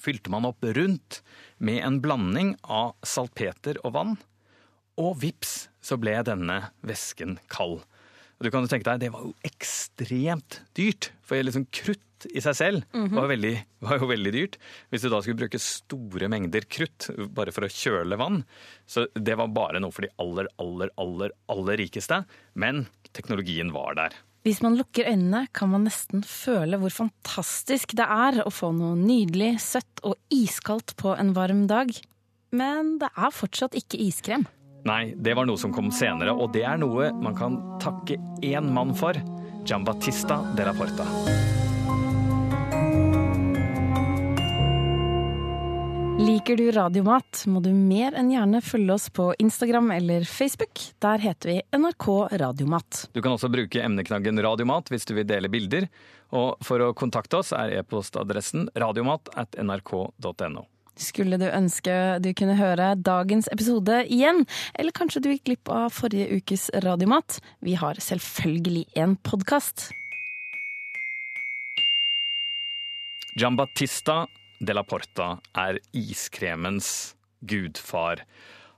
fylte 0.00 0.32
man 0.32 0.46
opp 0.48 0.64
rundt 0.76 1.20
med 1.58 1.80
en 1.84 1.98
blanding 2.04 2.54
av 2.62 2.94
salpeter 3.04 3.80
og 3.84 3.96
vann 3.96 4.18
og 5.00 5.16
vips, 5.22 5.70
så 5.80 5.96
ble 6.00 6.18
denne 6.26 6.58
væsken 6.84 7.38
kald. 7.52 7.80
Og 8.40 8.46
du 8.46 8.52
kan 8.52 8.64
jo 8.64 8.70
tenke 8.72 8.88
deg, 8.88 9.02
Det 9.04 9.12
var 9.12 9.26
jo 9.26 9.34
ekstremt 9.44 10.62
dyrt. 10.76 11.10
For 11.22 11.36
liksom 11.36 11.66
krutt 11.68 12.24
i 12.32 12.40
seg 12.40 12.56
selv 12.56 12.84
-hmm. 12.92 13.14
var, 13.14 13.28
veldig, 13.28 13.52
var, 13.80 13.98
jo 14.00 14.06
veldig 14.08 14.32
dyrt. 14.32 14.56
Hvis 14.90 15.02
du 15.02 15.08
da 15.08 15.20
skulle 15.20 15.40
bruke 15.44 15.60
store 15.60 16.28
mengder 16.28 16.64
krutt 16.68 17.10
bare 17.32 17.52
for 17.52 17.64
å 17.64 17.68
kjøle 17.68 18.16
vann, 18.16 18.44
så 18.86 19.06
det 19.14 19.36
var 19.36 19.48
bare 19.48 19.80
noe 19.80 19.92
for 19.92 20.02
de 20.02 20.12
aller, 20.18 20.48
aller, 20.58 20.90
aller, 20.96 21.30
aller 21.48 21.76
rikeste. 21.76 22.24
Men 22.54 22.88
teknologien 23.12 23.72
var 23.72 23.94
der. 23.94 24.16
Hvis 24.42 24.62
man 24.62 24.76
lukker 24.76 25.04
øynene, 25.04 25.48
kan 25.52 25.68
man 25.68 25.84
nesten 25.84 26.22
føle 26.24 26.78
hvor 26.80 26.90
fantastisk 26.90 27.92
det 27.92 28.08
er 28.08 28.40
å 28.40 28.50
få 28.50 28.72
noe 28.72 28.96
nydelig, 28.96 29.60
søtt 29.60 30.00
og 30.02 30.16
iskaldt 30.32 30.96
på 30.96 31.12
en 31.12 31.34
varm 31.36 31.66
dag. 31.68 31.92
Men 32.50 32.98
det 32.98 33.10
er 33.16 33.30
fortsatt 33.30 33.76
ikke 33.76 34.00
iskrem. 34.00 34.46
Nei, 34.88 35.14
det 35.16 35.34
var 35.36 35.48
noe 35.48 35.60
som 35.60 35.72
kom 35.74 35.90
senere, 35.92 36.32
og 36.32 36.54
det 36.54 36.64
er 36.64 36.80
noe 36.80 37.10
man 37.20 37.36
kan 37.36 37.60
takke 37.82 38.16
én 38.44 38.72
mann 38.72 38.94
for. 38.96 39.18
Giambattista 39.68 40.40
de 40.56 40.64
la 40.64 40.72
Porta. 40.74 41.06
Liker 46.20 46.56
du 46.56 46.70
Radiomat, 46.72 47.46
må 47.48 47.62
du 47.64 47.70
mer 47.72 48.12
enn 48.18 48.28
gjerne 48.32 48.60
følge 48.60 48.92
oss 48.92 49.06
på 49.12 49.30
Instagram 49.40 49.90
eller 49.94 50.24
Facebook. 50.28 50.82
Der 51.00 51.22
heter 51.22 51.48
vi 51.48 51.54
NRK 51.76 52.08
Radiomat. 52.42 53.06
Du 53.12 53.22
kan 53.22 53.32
også 53.32 53.48
bruke 53.52 53.80
emneknaggen 53.80 54.40
Radiomat 54.44 54.92
hvis 54.92 55.08
du 55.08 55.14
vil 55.16 55.28
dele 55.28 55.48
bilder. 55.52 55.88
Og 56.36 56.60
for 56.64 56.84
å 56.84 56.92
kontakte 56.96 57.40
oss 57.40 57.54
er 57.56 57.72
e-postadressen 57.78 58.68
radiomat 58.76 59.32
at 59.40 59.56
nrk.no. 59.64 60.66
Skulle 61.00 61.38
du 61.40 61.46
ønske 61.48 61.92
du 62.20 62.28
kunne 62.36 62.58
høre 62.58 62.92
dagens 63.00 63.48
episode 63.52 64.02
igjen, 64.12 64.44
eller 64.76 64.92
kanskje 64.92 65.22
du 65.24 65.30
gikk 65.32 65.46
glipp 65.48 65.70
av 65.72 65.94
forrige 65.96 66.28
ukes 66.36 66.68
Radiomat? 66.84 67.38
Vi 67.64 67.76
har 67.80 67.96
selvfølgelig 68.04 68.84
en 69.00 69.16
podkast. 69.24 69.88
Giambattista 73.38 74.26
de 74.60 74.76
la 74.76 74.84
Porta 74.84 75.38
er 75.56 75.80
iskremens 75.96 77.14
gudfar. 77.48 78.26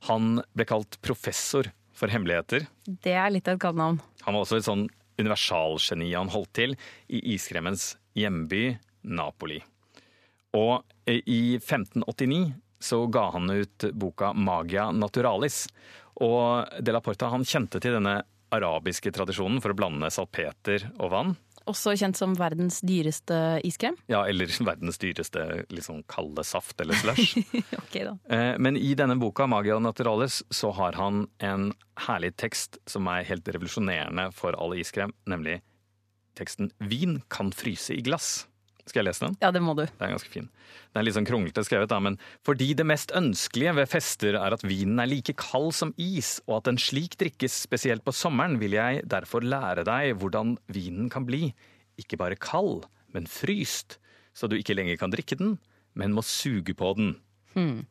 Han 0.06 0.38
ble 0.54 0.66
kalt 0.68 1.00
professor 1.02 1.72
for 1.96 2.12
hemmeligheter. 2.12 2.68
Det 2.86 3.16
er 3.18 3.34
litt 3.34 3.50
av 3.50 3.58
et 3.58 3.64
kallenavn. 3.66 3.98
Han 4.22 4.36
var 4.36 4.46
også 4.46 4.60
et 4.60 4.68
sånn 4.68 4.86
universalgeni 5.18 6.12
han 6.14 6.30
holdt 6.30 6.54
til 6.54 6.78
i 7.10 7.24
iskremens 7.34 7.96
hjemby 8.14 8.76
Napoli. 9.02 9.58
Og 10.56 10.82
i 11.08 11.56
1589 11.56 12.52
så 12.82 13.06
ga 13.06 13.28
han 13.30 13.50
ut 13.50 13.86
boka 13.94 14.32
Magia 14.32 14.90
naturalis. 14.92 15.64
Og 16.20 16.66
De 16.82 16.92
la 16.92 17.00
Porta 17.00 17.30
han 17.32 17.46
kjente 17.46 17.80
til 17.80 17.96
denne 17.96 18.20
arabiske 18.52 19.12
tradisjonen 19.14 19.62
for 19.64 19.72
å 19.72 19.78
blande 19.78 20.10
salpeter 20.12 20.90
og 20.98 21.12
vann. 21.14 21.34
Også 21.70 21.94
kjent 21.94 22.18
som 22.18 22.34
verdens 22.34 22.80
dyreste 22.82 23.36
iskrem? 23.66 23.96
Ja, 24.10 24.24
eller 24.28 24.50
verdens 24.70 24.98
dyreste 25.02 25.64
liksom 25.70 26.02
kalde 26.10 26.44
saft 26.46 26.80
eller 26.82 26.98
slush. 26.98 27.38
okay, 27.84 28.08
da. 28.08 28.16
Eh, 28.26 28.58
men 28.58 28.76
i 28.76 28.92
denne 28.98 29.16
boka, 29.20 29.46
Magia 29.46 29.78
naturalis, 29.78 30.42
så 30.50 30.72
har 30.74 30.98
han 30.98 31.26
en 31.38 31.70
herlig 32.08 32.34
tekst 32.42 32.80
som 32.90 33.06
er 33.10 33.28
helt 33.30 33.48
revolusjonerende 33.48 34.30
for 34.34 34.58
all 34.58 34.74
iskrem, 34.76 35.14
nemlig 35.30 35.60
teksten 36.38 36.72
'Vin 36.80 37.20
kan 37.30 37.52
fryse 37.52 37.94
i 37.94 38.02
glass'. 38.02 38.48
Skal 38.88 39.02
jeg 39.02 39.12
lese 39.12 39.26
den? 39.28 39.36
Ja, 39.42 39.52
det 39.54 39.62
må 39.62 39.76
du. 39.78 39.84
Det 39.86 40.02
er 40.02 40.10
ganske 40.10 40.30
fin. 40.32 40.48
Den 40.90 41.00
er 41.00 41.06
litt 41.06 41.14
sånn 41.14 41.28
kronglete 41.28 41.62
skrevet, 41.64 41.90
da, 41.92 42.00
men 42.02 42.18
fordi 42.46 42.72
det 42.78 42.86
mest 42.88 43.14
ønskelige 43.14 43.76
ved 43.78 43.90
fester 43.92 44.38
er 44.40 44.56
at 44.56 44.64
vinen 44.66 44.98
er 45.02 45.10
like 45.10 45.36
kald 45.38 45.70
som 45.76 45.94
is, 46.02 46.34
og 46.48 46.58
at 46.58 46.70
den 46.70 46.80
slik 46.82 47.14
drikkes 47.20 47.60
spesielt 47.68 48.04
på 48.06 48.14
sommeren, 48.16 48.58
vil 48.62 48.74
jeg 48.76 49.04
derfor 49.10 49.46
lære 49.46 49.86
deg 49.86 50.16
hvordan 50.18 50.56
vinen 50.74 51.12
kan 51.12 51.28
bli, 51.28 51.52
ikke 52.00 52.18
bare 52.18 52.40
kald, 52.40 52.88
men 53.14 53.30
fryst, 53.30 54.00
så 54.34 54.48
du 54.50 54.58
ikke 54.58 54.74
lenger 54.74 54.98
kan 54.98 55.12
drikke 55.14 55.38
den, 55.38 55.56
men 55.94 56.16
må 56.16 56.24
suge 56.26 56.74
på 56.74 56.94
den. 56.98 57.14
Hmm. 57.54 57.84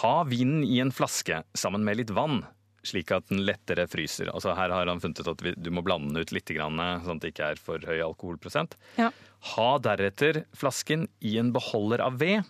Ha 0.00 0.16
vinen 0.28 0.62
i 0.64 0.78
en 0.84 0.92
flaske 0.94 1.42
sammen 1.58 1.82
med 1.84 1.98
litt 1.98 2.14
vann, 2.14 2.44
slik 2.86 3.12
at 3.14 3.28
den 3.30 3.44
lettere 3.46 3.86
fryser. 3.90 4.30
Altså 4.32 4.56
Her 4.58 4.72
har 4.74 4.90
han 4.90 5.00
funnet 5.02 5.22
ut 5.22 5.30
at 5.32 5.44
du 5.58 5.70
må 5.74 5.84
blande 5.86 6.10
den 6.12 6.22
ut 6.22 6.32
litt, 6.34 6.50
sånn 6.50 6.80
at 6.82 7.22
det 7.22 7.32
ikke 7.32 7.52
er 7.54 7.60
for 7.62 7.84
høy 7.86 8.00
alkoholprosent. 8.02 8.76
Ja. 8.98 9.10
Ha 9.54 9.68
deretter 9.82 10.44
flasken 10.56 11.06
i 11.20 11.36
en 11.40 11.52
beholder 11.54 12.02
av 12.04 12.18
ved 12.22 12.48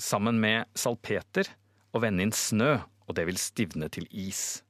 sammen 0.00 0.40
med 0.42 0.66
salpeter 0.78 1.50
og 1.94 2.04
vende 2.04 2.24
inn 2.24 2.34
snø, 2.34 2.78
og 3.06 3.16
det 3.18 3.26
vil 3.28 3.38
stivne 3.40 3.90
til 3.92 4.06
is. 4.10 4.62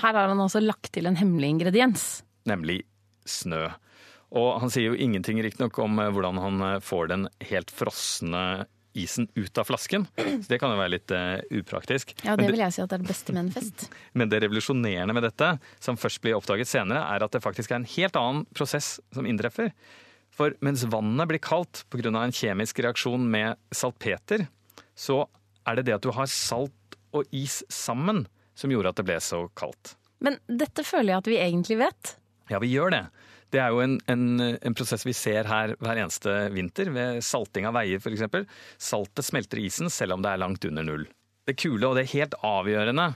Her 0.00 0.16
har 0.16 0.30
han 0.32 0.40
også 0.42 0.62
lagt 0.64 0.92
til 0.96 1.08
en 1.08 1.18
hemmelig 1.18 1.52
ingrediens. 1.56 2.06
Nemlig 2.48 2.82
snø. 3.28 3.68
Og 4.36 4.56
han 4.62 4.72
sier 4.72 4.90
jo 4.90 4.98
ingenting 4.98 5.38
riktignok 5.44 5.78
om 5.82 6.00
eh, 6.02 6.10
hvordan 6.12 6.40
han 6.42 6.64
eh, 6.66 6.80
får 6.84 7.12
den 7.12 7.28
helt 7.50 7.70
frosne 7.72 8.66
isen 8.98 9.28
ut 9.36 9.58
av 9.60 9.68
flasken. 9.68 10.06
Så 10.16 10.48
det 10.48 10.58
kan 10.62 10.72
jo 10.72 10.80
være 10.80 10.94
litt 10.96 11.12
uh, 11.14 11.36
upraktisk. 11.60 12.14
Ja, 12.24 12.36
det 12.38 12.48
vil 12.50 12.62
jeg 12.62 12.74
si 12.74 12.82
at 12.82 12.90
det 12.90 12.98
er 12.98 13.04
det 13.04 13.10
beste 13.10 13.36
med 13.36 13.44
en 13.44 13.52
fest. 13.54 13.86
Men 14.18 14.32
det 14.32 14.40
revolusjonerende 14.44 15.16
med 15.16 15.26
dette, 15.26 15.52
som 15.82 16.00
først 16.00 16.22
blir 16.24 16.38
oppdaget 16.38 16.70
senere, 16.70 17.04
er 17.14 17.26
at 17.26 17.36
det 17.36 17.44
faktisk 17.44 17.72
er 17.72 17.80
en 17.80 17.90
helt 17.96 18.18
annen 18.20 18.44
prosess 18.56 18.96
som 19.14 19.28
inntreffer. 19.28 19.72
For 20.36 20.56
mens 20.64 20.84
vannet 20.92 21.30
blir 21.30 21.40
kaldt 21.40 21.84
pga. 21.92 22.10
en 22.12 22.34
kjemisk 22.34 22.80
reaksjon 22.84 23.24
med 23.30 23.56
saltpeter, 23.72 24.48
så 24.96 25.24
er 25.66 25.78
det 25.78 25.86
det 25.88 25.96
at 25.96 26.04
du 26.04 26.12
har 26.12 26.28
salt 26.28 26.98
og 27.16 27.24
is 27.32 27.62
sammen 27.72 28.26
som 28.56 28.72
gjorde 28.72 28.92
at 28.92 29.00
det 29.00 29.06
ble 29.08 29.16
så 29.22 29.46
kaldt. 29.56 29.96
Men 30.24 30.38
dette 30.48 30.84
føler 30.84 31.12
jeg 31.12 31.22
at 31.22 31.30
vi 31.30 31.40
egentlig 31.40 31.78
vet. 31.80 32.16
Ja, 32.52 32.60
vi 32.62 32.70
gjør 32.72 32.92
det. 32.94 33.02
Det 33.54 33.60
er 33.62 33.70
jo 33.72 33.82
en, 33.84 33.98
en, 34.10 34.24
en, 34.42 34.74
prosess 34.76 35.06
vi 35.06 35.14
ser 35.16 35.46
her 35.48 35.76
hver 35.78 36.00
eneste 36.02 36.32
vinter, 36.54 36.90
ved 36.94 37.22
salting 37.24 37.68
av 37.68 37.76
veier 37.78 38.02
f.eks. 38.02 38.24
Saltet 38.82 39.28
smelter 39.28 39.62
isen 39.62 39.92
selv 39.92 40.16
om 40.16 40.24
det 40.24 40.32
er 40.32 40.42
langt 40.42 40.66
under 40.66 40.86
null. 40.86 41.06
Det 41.46 41.54
kule 41.60 41.86
og 41.86 41.94
det 41.98 42.08
helt 42.10 42.34
avgjørende 42.44 43.12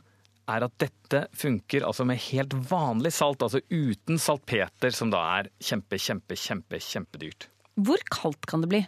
er 0.50 0.66
at 0.66 0.76
dette 0.82 1.24
funker 1.36 1.84
altså 1.86 2.06
med 2.06 2.20
helt 2.30 2.54
vanlig 2.70 3.12
salt, 3.14 3.42
altså 3.42 3.60
uten 3.70 4.18
saltpeter, 4.22 4.94
som 4.94 5.10
da 5.12 5.20
er 5.40 5.50
kjempe, 5.62 5.98
kjempe, 5.98 6.38
kjempe, 6.38 6.80
kjempedyrt. 6.82 7.48
Hvor 7.80 8.02
kaldt 8.12 8.48
kan 8.50 8.64
det 8.64 8.70
bli? 8.70 8.82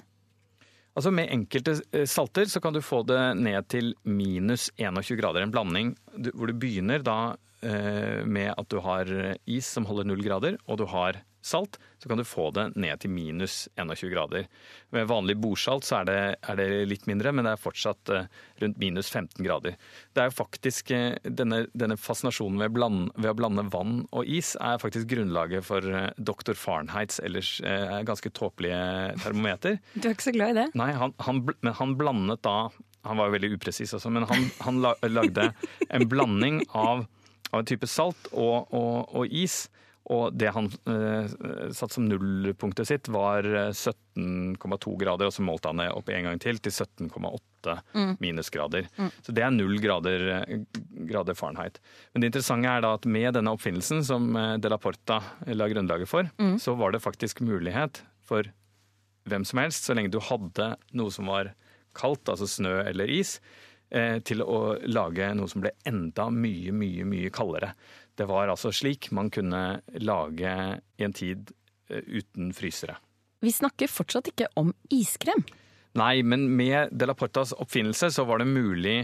Altså 0.92 1.12
Med 1.14 1.30
enkelte 1.32 1.78
eh, 1.96 2.04
salter 2.10 2.48
så 2.52 2.60
kan 2.60 2.74
du 2.74 2.82
få 2.84 3.00
det 3.08 3.20
ned 3.40 3.64
til 3.72 3.94
minus 4.04 4.68
21 4.76 5.16
grader. 5.20 5.40
En 5.44 5.54
blanding 5.54 5.94
hvor 6.34 6.50
du 6.50 6.58
begynner 6.60 7.02
da 7.04 7.34
eh, 7.64 8.20
med 8.28 8.52
at 8.52 8.68
du 8.68 8.76
har 8.84 9.08
is 9.48 9.66
som 9.66 9.88
holder 9.88 10.10
null 10.10 10.20
grader, 10.24 10.58
og 10.68 10.82
du 10.82 10.84
har 10.92 11.22
salt, 11.42 11.78
så 11.98 12.08
kan 12.08 12.18
du 12.18 12.24
få 12.26 12.48
det 12.54 12.68
ned 12.78 13.02
til 13.02 13.12
minus 13.12 13.68
21 13.78 14.10
grader. 14.12 14.46
Ved 14.94 15.08
vanlig 15.10 15.36
bordsalt 15.42 15.86
så 15.86 16.00
er 16.00 16.08
det, 16.08 16.18
er 16.48 16.58
det 16.58 16.68
litt 16.90 17.06
mindre, 17.10 17.32
men 17.34 17.46
det 17.46 17.54
er 17.54 17.62
fortsatt 17.62 18.12
uh, 18.14 18.24
rundt 18.62 18.78
minus 18.82 19.10
15 19.10 19.42
grader. 19.44 19.76
Det 20.14 20.22
er 20.22 20.30
jo 20.30 20.36
faktisk 20.38 20.92
uh, 20.94 21.18
denne, 21.26 21.64
denne, 21.78 21.98
fascinasjonen 22.00 22.62
ved, 22.62 22.74
bland, 22.74 23.10
ved, 23.16 23.30
å 23.32 23.36
blande 23.38 23.66
vann 23.74 24.00
og 24.10 24.26
is 24.26 24.54
er 24.62 24.80
faktisk 24.82 25.10
grunnlaget 25.12 25.66
for 25.66 25.86
uh, 25.86 26.08
dr. 26.18 26.54
Fahrenheits 26.58 27.20
ellers 27.22 27.54
ganske 28.06 28.30
tåpelige 28.34 28.78
termometer. 29.22 29.78
Du 30.02 30.08
er 30.08 30.16
ikke 30.16 30.30
så 30.30 30.34
glad 30.34 30.54
i 30.54 30.58
det? 30.62 30.66
Nei, 30.78 30.90
han, 30.96 31.14
han, 31.22 31.42
men 31.62 31.74
han 31.78 31.94
blandet 31.98 32.42
da 32.44 32.70
Han 33.06 33.18
var 33.18 33.28
jo 33.28 33.34
veldig 33.34 33.56
upresis 33.56 33.92
også, 33.96 34.10
men 34.14 34.26
han, 34.30 34.44
han 34.62 34.78
lagde 35.10 35.48
en 35.90 36.04
blanding 36.08 36.60
av, 36.70 37.04
av 37.50 37.62
en 37.62 37.66
type 37.66 37.88
salt 37.90 38.28
og, 38.30 38.70
og, 38.70 39.10
og 39.10 39.34
is 39.34 39.64
Og 40.10 40.34
det 40.34 40.50
han 40.50 40.66
eh, 40.90 41.28
satt 41.70 41.94
som 41.94 42.08
nullpunktet 42.08 42.88
sitt, 42.88 43.08
var 43.14 43.46
17,2 43.46 44.96
grader, 44.98 45.28
og 45.28 45.34
så 45.36 45.44
målte 45.46 45.70
han 45.70 45.78
det 45.78 45.90
opp 45.94 46.10
en 46.10 46.26
gang 46.26 46.40
til 46.42 46.58
til 46.58 46.74
17,8 46.74 47.76
minusgrader. 48.18 48.88
Så 49.22 49.30
det 49.30 49.44
er 49.46 49.54
null 49.54 49.78
grader, 49.80 50.24
grader 51.06 51.38
Fahrenheit. 51.38 51.78
Men 52.12 52.24
det 52.24 52.32
interessante 52.32 52.72
er 52.72 52.82
da 52.82 52.94
at 52.98 53.06
med 53.06 53.36
denne 53.38 53.54
oppfinnelsen 53.54 54.02
som 54.04 54.32
eh, 54.36 54.56
De 54.58 54.72
la 54.72 54.80
Porta 54.82 55.20
la 55.46 55.70
grunnlaget 55.70 56.10
for, 56.10 56.26
så 56.58 56.74
var 56.74 56.92
det 56.96 57.04
faktisk 57.04 57.40
mulighet 57.46 58.02
for 58.26 58.50
hvem 59.30 59.44
som 59.46 59.60
helst, 59.62 59.84
så 59.86 59.94
lenge 59.94 60.10
du 60.10 60.18
hadde 60.18 60.72
noe 60.98 61.12
som 61.14 61.28
var 61.30 61.52
kaldt, 61.94 62.26
altså 62.32 62.48
snø 62.50 62.80
eller 62.88 63.10
is, 63.12 63.36
eh, 63.94 64.18
til 64.26 64.42
å 64.42 64.78
lage 64.88 65.28
noe 65.38 65.46
som 65.50 65.62
ble 65.62 65.70
enda 65.86 66.26
mye, 66.32 66.72
mye, 66.74 67.06
mye 67.06 67.30
kaldere. 67.30 67.74
Det 68.18 68.26
var 68.28 68.50
altså 68.52 68.72
slik 68.74 69.10
man 69.14 69.30
kunne 69.32 69.80
lage 70.00 70.52
i 70.98 71.06
en 71.06 71.16
tid 71.16 71.52
eh, 71.90 72.02
uten 72.04 72.52
frysere. 72.56 72.98
Vi 73.42 73.50
snakker 73.52 73.90
fortsatt 73.90 74.30
ikke 74.30 74.50
om 74.60 74.70
iskrem. 74.92 75.42
Nei, 75.98 76.22
men 76.24 76.46
med 76.56 76.92
De 76.96 77.08
la 77.08 77.14
Portas 77.18 77.52
oppfinnelse 77.52 78.12
så 78.14 78.24
var 78.28 78.40
det 78.40 78.48
mulig 78.48 79.00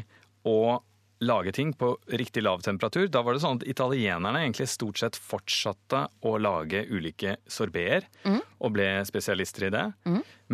å 0.48 0.78
lage 1.20 1.50
ting 1.52 1.72
på 1.74 1.90
riktig 2.14 2.44
lav 2.46 2.62
temperatur. 2.62 3.08
Da 3.10 3.24
var 3.26 3.34
det 3.34 3.42
sånn 3.42 3.58
at 3.58 3.66
italienerne 3.68 4.44
egentlig 4.44 4.68
stort 4.70 5.00
sett 5.00 5.18
fortsatte 5.18 6.04
å 6.22 6.36
lage 6.38 6.84
ulike 6.94 7.36
sorbeter, 7.50 8.06
og 8.62 8.76
ble 8.76 8.86
spesialister 9.08 9.66
i 9.66 9.72
det. 9.74 9.82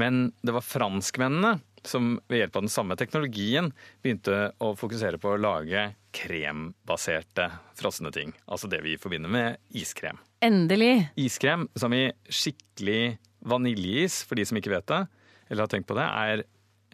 Men 0.00 0.32
det 0.40 0.54
var 0.56 0.64
franskmennene 0.64 1.58
som 1.88 2.16
ved 2.30 2.42
hjelp 2.42 2.56
av 2.56 2.64
den 2.64 2.72
samme 2.72 2.96
teknologien 2.98 3.70
begynte 4.02 4.52
å 4.62 4.72
fokusere 4.78 5.20
på 5.20 5.34
å 5.34 5.40
lage 5.40 5.86
krembaserte 6.14 7.48
frosne 7.78 8.12
ting. 8.14 8.32
Altså 8.46 8.70
det 8.70 8.80
vi 8.84 8.96
forbinder 9.00 9.32
med 9.32 9.60
iskrem. 9.76 10.20
Endelig. 10.44 11.10
Iskrem 11.20 11.68
som 11.78 11.94
i 11.96 12.06
skikkelig 12.28 13.16
vaniljeis, 13.44 14.22
for 14.24 14.38
de 14.38 14.46
som 14.48 14.58
ikke 14.60 14.72
vet 14.72 14.88
det, 14.90 15.02
eller 15.50 15.66
har 15.66 15.72
tenkt 15.72 15.90
på 15.90 15.98
det, 15.98 16.06
er 16.06 16.44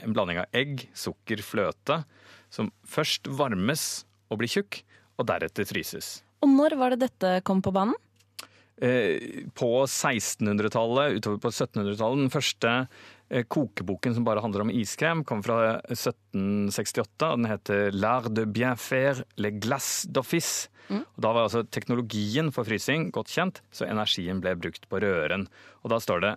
en 0.04 0.14
blanding 0.16 0.40
av 0.42 0.56
egg, 0.56 0.88
sukker, 0.96 1.42
fløte, 1.44 2.02
som 2.50 2.72
først 2.88 3.28
varmes 3.30 4.04
og 4.30 4.40
blir 4.40 4.50
tjukk, 4.50 4.82
og 5.20 5.28
deretter 5.28 5.68
fryses. 5.68 6.20
Og 6.40 6.48
når 6.48 6.78
var 6.80 6.94
det 6.94 7.04
dette 7.04 7.40
kom 7.44 7.60
på 7.62 7.72
banen? 7.74 7.96
Eh, 8.80 9.44
på 9.52 9.70
1600-tallet, 9.84 11.18
utover 11.18 11.42
på 11.42 11.50
1700-tallet. 11.52 12.22
Den 12.22 12.32
første 12.32 12.70
kokeboken 13.30 14.16
som 14.16 14.26
bare 14.26 14.42
handler 14.42 14.64
om 14.66 14.72
iskrem, 14.74 15.24
kom 15.24 15.42
fra 15.46 15.78
1768. 15.86 17.30
og 17.30 17.38
Den 17.38 17.50
heter 17.50 17.90
'L'art 17.94 18.34
de 18.34 18.46
bien 18.46 18.76
faire 18.76 19.24
le 19.36 19.50
glace 19.50 20.06
d'office'. 20.08 20.68
Og 20.90 21.22
Da 21.22 21.32
var 21.32 21.46
altså 21.46 21.62
teknologien 21.70 22.50
for 22.52 22.64
frysing 22.64 23.10
godt 23.12 23.30
kjent, 23.30 23.60
så 23.70 23.86
energien 23.86 24.40
ble 24.40 24.56
brukt 24.58 24.88
på 24.90 25.00
røren. 25.00 25.46
Og 25.84 25.90
da 25.90 26.00
står 26.02 26.20
det 26.20 26.36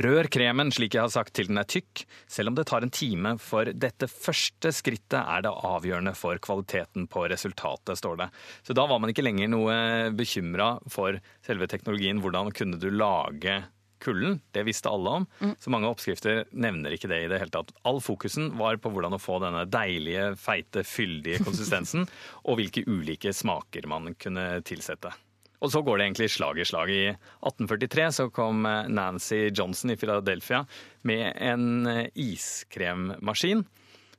Rør 0.00 0.28
kremen 0.30 0.70
slik 0.72 0.94
jeg 0.94 1.02
har 1.02 1.10
sagt 1.12 1.34
til 1.34 1.48
den 1.50 1.58
er 1.58 1.66
tykk, 1.68 2.04
selv 2.30 2.48
om 2.48 2.54
det 2.54 2.68
tar 2.70 2.84
en 2.86 2.92
time, 2.94 3.34
for 3.42 3.64
dette 3.64 4.06
første 4.08 4.70
skrittet 4.72 5.18
er 5.18 5.42
det 5.44 5.50
avgjørende 5.50 6.14
for 6.16 6.38
kvaliteten 6.38 7.08
på 7.10 7.26
resultatet, 7.28 7.98
står 7.98 8.16
det. 8.22 8.28
Så 8.62 8.76
da 8.78 8.86
var 8.86 9.02
man 9.02 9.10
ikke 9.10 9.26
lenger 9.26 9.50
noe 9.50 9.74
bekymra 10.16 10.76
for 10.88 11.18
selve 11.44 11.68
teknologien. 11.68 12.22
Hvordan 12.22 12.54
kunne 12.54 12.78
du 12.80 12.88
lage 12.94 13.58
kulden? 14.02 14.38
Det 14.54 14.64
visste 14.66 14.90
alle 14.90 15.14
om. 15.20 15.26
Så 15.60 15.72
mange 15.72 15.88
oppskrifter 15.90 16.44
nevner 16.50 16.94
ikke 16.96 17.10
det 17.10 17.22
i 17.24 17.30
det 17.30 17.40
hele 17.42 17.54
tatt. 17.54 17.72
All 17.88 18.00
fokusen 18.04 18.52
var 18.60 18.80
på 18.82 18.92
hvordan 18.92 19.16
å 19.16 19.22
få 19.22 19.38
denne 19.42 19.66
deilige, 19.70 20.32
feite, 20.40 20.84
fyldige 20.86 21.42
konsistensen, 21.46 22.06
og 22.44 22.60
hvilke 22.60 22.84
ulike 22.88 23.34
smaker 23.36 23.88
man 23.90 24.14
kunne 24.20 24.46
tilsette. 24.66 25.12
Og 25.60 25.68
så 25.72 25.82
går 25.84 25.98
det 25.98 26.06
egentlig 26.06 26.30
slag 26.32 26.58
i 26.58 26.64
slag. 26.64 26.88
I 26.88 27.10
1843 27.12 28.06
så 28.16 28.28
kom 28.32 28.64
Nancy 28.64 29.50
Johnson 29.52 29.92
i 29.92 29.98
Philadelphia 30.00 30.62
med 31.04 31.34
en 31.36 31.90
iskremmaskin, 32.16 33.66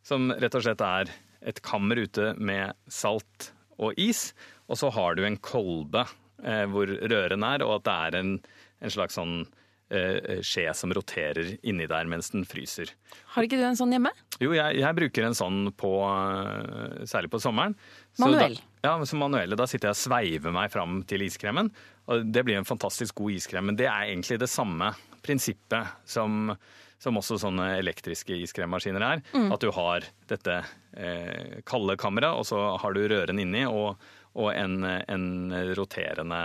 som 0.06 0.30
rett 0.38 0.58
og 0.58 0.66
slett 0.66 0.86
er 0.86 1.10
et 1.42 1.62
kammer 1.66 2.04
ute 2.06 2.34
med 2.38 2.78
salt 2.92 3.52
og 3.82 3.98
is, 4.00 4.32
og 4.70 4.78
så 4.80 4.92
har 4.94 5.18
du 5.18 5.26
en 5.26 5.40
kolbe 5.42 6.06
eh, 6.46 6.66
hvor 6.70 6.86
røren 6.86 7.46
er, 7.48 7.66
og 7.66 7.80
at 7.80 7.88
det 7.88 7.96
er 7.96 8.20
en, 8.22 8.36
en 8.82 8.94
slags 8.94 9.18
sånn 9.18 9.40
eh, 9.42 9.58
skje 9.92 10.72
som 10.78 10.94
roterer 10.96 11.58
inni 11.68 11.88
der 11.90 12.08
mens 12.08 12.32
den 12.32 12.46
fryser. 12.48 12.94
Har 13.34 13.44
ikke 13.48 13.60
du 13.60 13.66
en 13.68 13.76
sånn 13.80 13.92
hjemme? 13.92 14.12
Jo, 14.42 14.56
jeg, 14.56 14.80
jeg 14.82 14.98
bruker 14.98 15.28
en 15.28 15.38
sånn 15.38 15.60
på, 15.78 15.92
eh, 16.08 17.04
særlig 17.10 17.30
på 17.34 17.40
sommeren. 17.44 17.76
Manuell? 18.22 18.56
Da, 18.58 18.88
ja, 18.88 18.94
som 19.06 19.22
manuelle. 19.22 19.58
Da 19.60 19.68
sitter 19.70 19.92
jeg 19.92 19.98
og 19.98 20.02
sveiver 20.02 20.56
meg 20.56 20.72
fram 20.74 21.02
til 21.08 21.26
iskremen. 21.28 21.70
Og 22.10 22.26
det 22.34 22.44
blir 22.48 22.58
en 22.58 22.68
fantastisk 22.68 23.20
god 23.22 23.38
iskrem. 23.38 23.70
Men 23.70 23.78
det 23.78 23.86
er 23.92 24.08
egentlig 24.08 24.40
det 24.42 24.50
samme 24.50 24.94
prinsippet 25.22 25.94
som, 26.10 26.56
som 27.02 27.22
også 27.22 27.38
sånne 27.44 27.76
elektriske 27.78 28.40
iskremmaskiner 28.48 29.06
er. 29.06 29.24
At 29.54 29.62
du 29.62 29.70
har 29.76 30.10
dette 30.32 30.58
eh, 30.98 31.62
kalde 31.70 32.00
kammeret, 32.02 32.34
og 32.34 32.48
så 32.50 32.64
har 32.82 32.98
du 32.98 33.04
røren 33.06 33.44
inni 33.46 33.68
og, 33.70 34.02
og 34.34 34.52
en, 34.56 34.82
en 34.88 35.30
roterende 35.78 36.42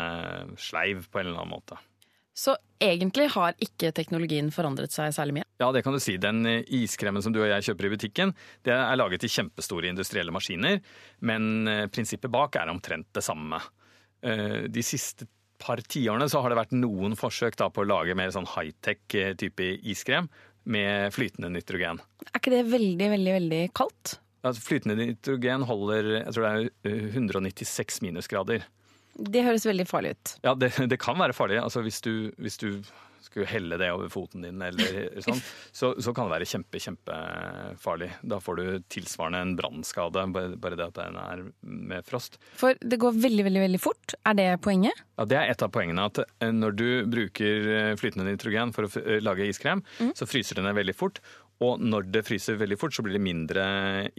sleiv 0.61 1.09
på 1.09 1.23
en 1.23 1.31
eller 1.31 1.41
annen 1.47 1.57
måte. 1.57 1.81
Så 2.37 2.53
egentlig 2.83 3.31
har 3.33 3.55
ikke 3.65 3.95
teknologien 3.97 4.51
forandret 4.53 4.93
seg 4.93 5.15
særlig 5.17 5.39
mye. 5.39 5.47
Ja, 5.63 5.71
det 5.73 5.81
kan 5.87 5.95
du 5.97 6.01
si. 6.05 6.19
Den 6.21 6.43
iskremen 6.45 7.25
som 7.25 7.33
du 7.33 7.41
og 7.41 7.49
jeg 7.49 7.65
kjøper 7.71 7.89
i 7.89 7.93
butikken, 7.95 8.35
det 8.67 8.75
er 8.77 8.99
laget 9.01 9.25
i 9.25 9.31
kjempestore 9.33 9.89
industrielle 9.89 10.35
maskiner, 10.37 10.83
men 11.25 11.49
eh, 11.73 11.87
prinsippet 11.89 12.33
bak 12.33 12.59
er 12.61 12.73
omtrent 12.75 13.09
det 13.17 13.25
samme. 13.25 13.63
Eh, 14.21 14.67
De 14.69 14.85
siste 14.85 15.29
par 15.57 15.81
tiårene 15.81 16.29
så 16.29 16.43
har 16.45 16.53
det 16.53 16.61
vært 16.61 16.77
noen 16.77 17.17
forsøk 17.17 17.57
da 17.57 17.71
på 17.73 17.87
å 17.87 17.89
lage 17.89 18.17
mer 18.19 18.35
sånn 18.35 18.49
high-tech 18.53 19.17
eh, 19.17 19.33
type 19.41 19.71
iskrem 19.89 20.29
med 20.69 21.15
flytende 21.17 21.49
nitrogen. 21.55 22.03
Er 22.29 22.41
ikke 22.43 22.53
det 22.53 22.65
veldig, 22.69 23.11
veldig, 23.17 23.35
veldig 23.41 23.65
kaldt? 23.81 24.19
Altså, 24.45 24.61
flytende 24.63 24.99
nitrogen 25.01 25.65
holder 25.67 26.13
jeg 26.19 26.35
tror 26.37 26.45
det 26.45 26.71
er 26.93 27.07
196 27.17 28.03
minusgrader. 28.05 28.67
Det 29.17 29.43
høres 29.47 29.65
veldig 29.67 29.87
farlig 29.89 30.15
ut. 30.17 30.37
Ja, 30.45 30.55
det, 30.55 30.73
det 30.93 31.01
kan 31.01 31.19
være 31.19 31.37
farlig. 31.37 31.59
Altså, 31.63 31.81
hvis, 31.87 32.01
du, 32.05 32.31
hvis 32.43 32.59
du 32.61 32.69
skulle 33.27 33.49
helle 33.51 33.79
det 33.81 33.89
over 33.91 34.11
foten 34.13 34.45
din, 34.45 34.61
eller 34.63 35.09
sånn, 35.27 35.41
så, 35.75 35.95
så 36.03 36.13
kan 36.15 36.29
det 36.29 36.35
være 36.37 36.49
kjempe, 36.49 36.81
kjempefarlig. 36.85 38.11
Da 38.29 38.39
får 38.43 38.61
du 38.61 38.67
tilsvarende 38.93 39.41
en 39.43 39.55
brannskade, 39.59 40.27
bare, 40.35 40.77
det 40.79 40.87
at 40.87 40.99
den 41.01 41.19
er 41.21 41.43
med 41.63 42.07
frost. 42.07 42.39
For 42.61 42.77
det 42.81 43.01
går 43.03 43.17
veldig, 43.17 43.47
veldig, 43.49 43.63
veldig 43.67 43.83
fort. 43.83 44.15
Er 44.29 44.37
det 44.39 44.49
poenget? 44.65 45.03
Ja, 45.17 45.25
Det 45.25 45.39
er 45.41 45.51
et 45.55 45.65
av 45.65 45.73
poengene. 45.75 46.07
at 46.11 46.21
eh, 46.23 46.53
Når 46.53 46.77
du 46.77 46.87
bruker 47.13 47.69
eh, 47.79 47.95
flytende 48.01 48.29
nitrogen 48.29 48.73
for 48.77 48.87
å 48.87 48.93
eh, 49.03 49.19
lage 49.25 49.49
iskrem, 49.49 49.83
så 50.17 50.29
fryser 50.29 50.61
den 50.61 50.69
ned 50.69 50.77
veldig 50.77 50.97
fort. 50.97 51.23
Og 51.65 51.81
når 51.81 52.11
det 52.13 52.25
fryser 52.27 52.59
veldig 52.61 52.77
fort, 52.77 52.93
så 52.93 53.01
blir 53.05 53.17
det 53.17 53.23
mindre 53.25 53.63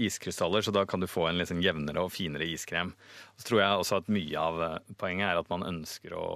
iskrystaller, 0.01 0.63
så 0.65 0.71
da 0.73 0.85
kan 0.89 1.03
du 1.03 1.05
få 1.09 1.27
en 1.29 1.37
liksom 1.37 1.59
jevnere 1.61 2.01
og 2.01 2.09
finere 2.15 2.47
iskrem. 2.49 2.95
Så 3.37 3.49
tror 3.51 3.61
jeg 3.61 3.81
også 3.83 3.99
at 4.01 4.09
mye 4.09 4.41
av 4.41 4.61
eh, 4.65 4.77
poenget 4.97 5.29
er 5.29 5.41
at 5.43 5.51
man 5.53 5.65
ønsker 5.67 6.15
å 6.17 6.27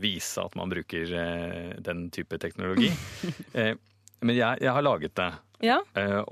vise 0.00 0.40
at 0.40 0.56
man 0.56 0.72
bruker 0.72 1.12
eh, 1.20 1.74
den 1.84 2.06
type 2.14 2.38
teknologi. 2.42 2.92
Eh, 3.56 3.74
Men 4.24 4.32
jeg, 4.38 4.62
jeg 4.64 4.72
har 4.72 4.82
laget 4.84 5.12
det. 5.18 5.32
Ja. 5.64 5.82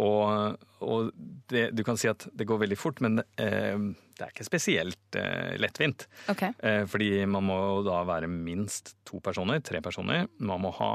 Og 0.00 0.56
og 0.84 1.10
det, 1.48 1.70
du 1.72 1.80
kan 1.84 1.96
si 1.96 2.08
at 2.10 2.26
det 2.36 2.44
går 2.44 2.58
veldig 2.60 2.76
fort, 2.76 2.98
men 3.00 3.14
det 3.38 4.20
er 4.20 4.32
ikke 4.32 4.44
spesielt 4.44 5.16
lettvint. 5.60 6.04
Ok. 6.28 6.42
Eh, 6.60 6.82
fordi 6.90 7.22
man 7.30 7.46
må 7.48 7.56
da 7.86 8.02
være 8.04 8.28
minst 8.28 8.92
to 9.08 9.20
personer, 9.24 9.62
tre 9.64 9.80
personer. 9.84 10.26
Man 10.44 10.60
må 10.64 10.72
ha 10.76 10.90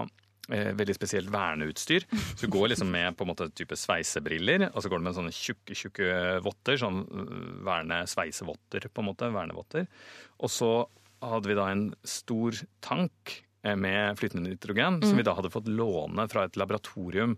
veldig 0.49 0.95
spesielt 0.97 1.31
verneutstyr. 1.33 2.05
Så 2.09 2.45
du 2.45 2.53
går 2.53 2.71
liksom 2.73 2.91
med 2.91 3.17
på 3.17 3.25
en 3.25 3.31
måte 3.31 3.49
type 3.55 3.77
sveisebriller, 3.77 4.69
og 4.73 4.83
så 4.83 4.91
går 4.91 5.01
du 5.01 5.07
med 5.07 5.17
sånne 5.17 5.33
tjukke, 5.35 5.77
tjukke 5.77 6.13
votter. 6.45 6.79
Sånn 6.81 7.03
øh, 7.05 7.35
verne-sveisevotter, 7.67 8.89
på 8.89 9.03
en 9.03 9.09
måte. 9.11 9.31
Vernevotter. 9.33 9.87
Og 10.39 10.53
så 10.53 10.73
hadde 11.25 11.51
vi 11.51 11.57
da 11.57 11.67
en 11.71 11.89
stor 12.07 12.61
tank 12.85 13.39
eh, 13.63 13.75
med 13.75 14.19
flytende 14.19 14.49
nitrogen, 14.49 15.01
som 15.03 15.19
vi 15.19 15.25
da 15.27 15.35
hadde 15.37 15.53
fått 15.53 15.69
låne 15.71 16.27
fra 16.31 16.47
et 16.47 16.59
laboratorium 16.59 17.37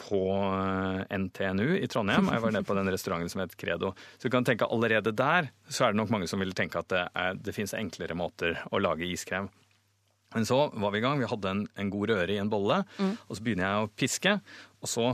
på 0.00 0.22
eh, 0.32 1.18
NTNU 1.18 1.76
i 1.78 1.88
Trondheim. 1.90 2.30
Jeg 2.32 2.44
var 2.44 2.56
nede 2.56 2.68
på 2.68 2.76
den 2.78 2.90
restauranten 2.92 3.32
som 3.32 3.44
het 3.44 3.56
Credo. 3.60 3.94
Så 4.16 4.28
du 4.28 4.34
kan 4.34 4.46
tenke 4.48 4.68
allerede 4.68 5.14
der 5.16 5.52
så 5.68 5.86
er 5.86 5.94
det 5.94 6.00
nok 6.00 6.12
mange 6.14 6.30
som 6.30 6.42
vil 6.42 6.56
tenke 6.56 6.80
at 6.80 6.92
det, 6.92 7.06
det 7.44 7.56
finnes 7.56 7.76
enklere 7.78 8.18
måter 8.18 8.58
å 8.72 8.80
lage 8.82 9.08
iskrem. 9.08 9.50
Men 10.34 10.46
så 10.46 10.60
var 10.72 10.94
vi 10.94 11.00
i 11.00 11.04
gang. 11.04 11.18
Vi 11.20 11.28
hadde 11.30 11.50
en, 11.50 11.66
en 11.74 11.90
god 11.92 12.12
røre 12.12 12.34
i 12.34 12.40
en 12.42 12.50
bolle. 12.52 12.82
Og 13.26 13.36
så 13.36 13.44
begynner 13.44 13.66
jeg 13.66 13.84
å 13.84 13.90
piske. 13.98 14.36
Og 14.80 14.90
så, 14.90 15.06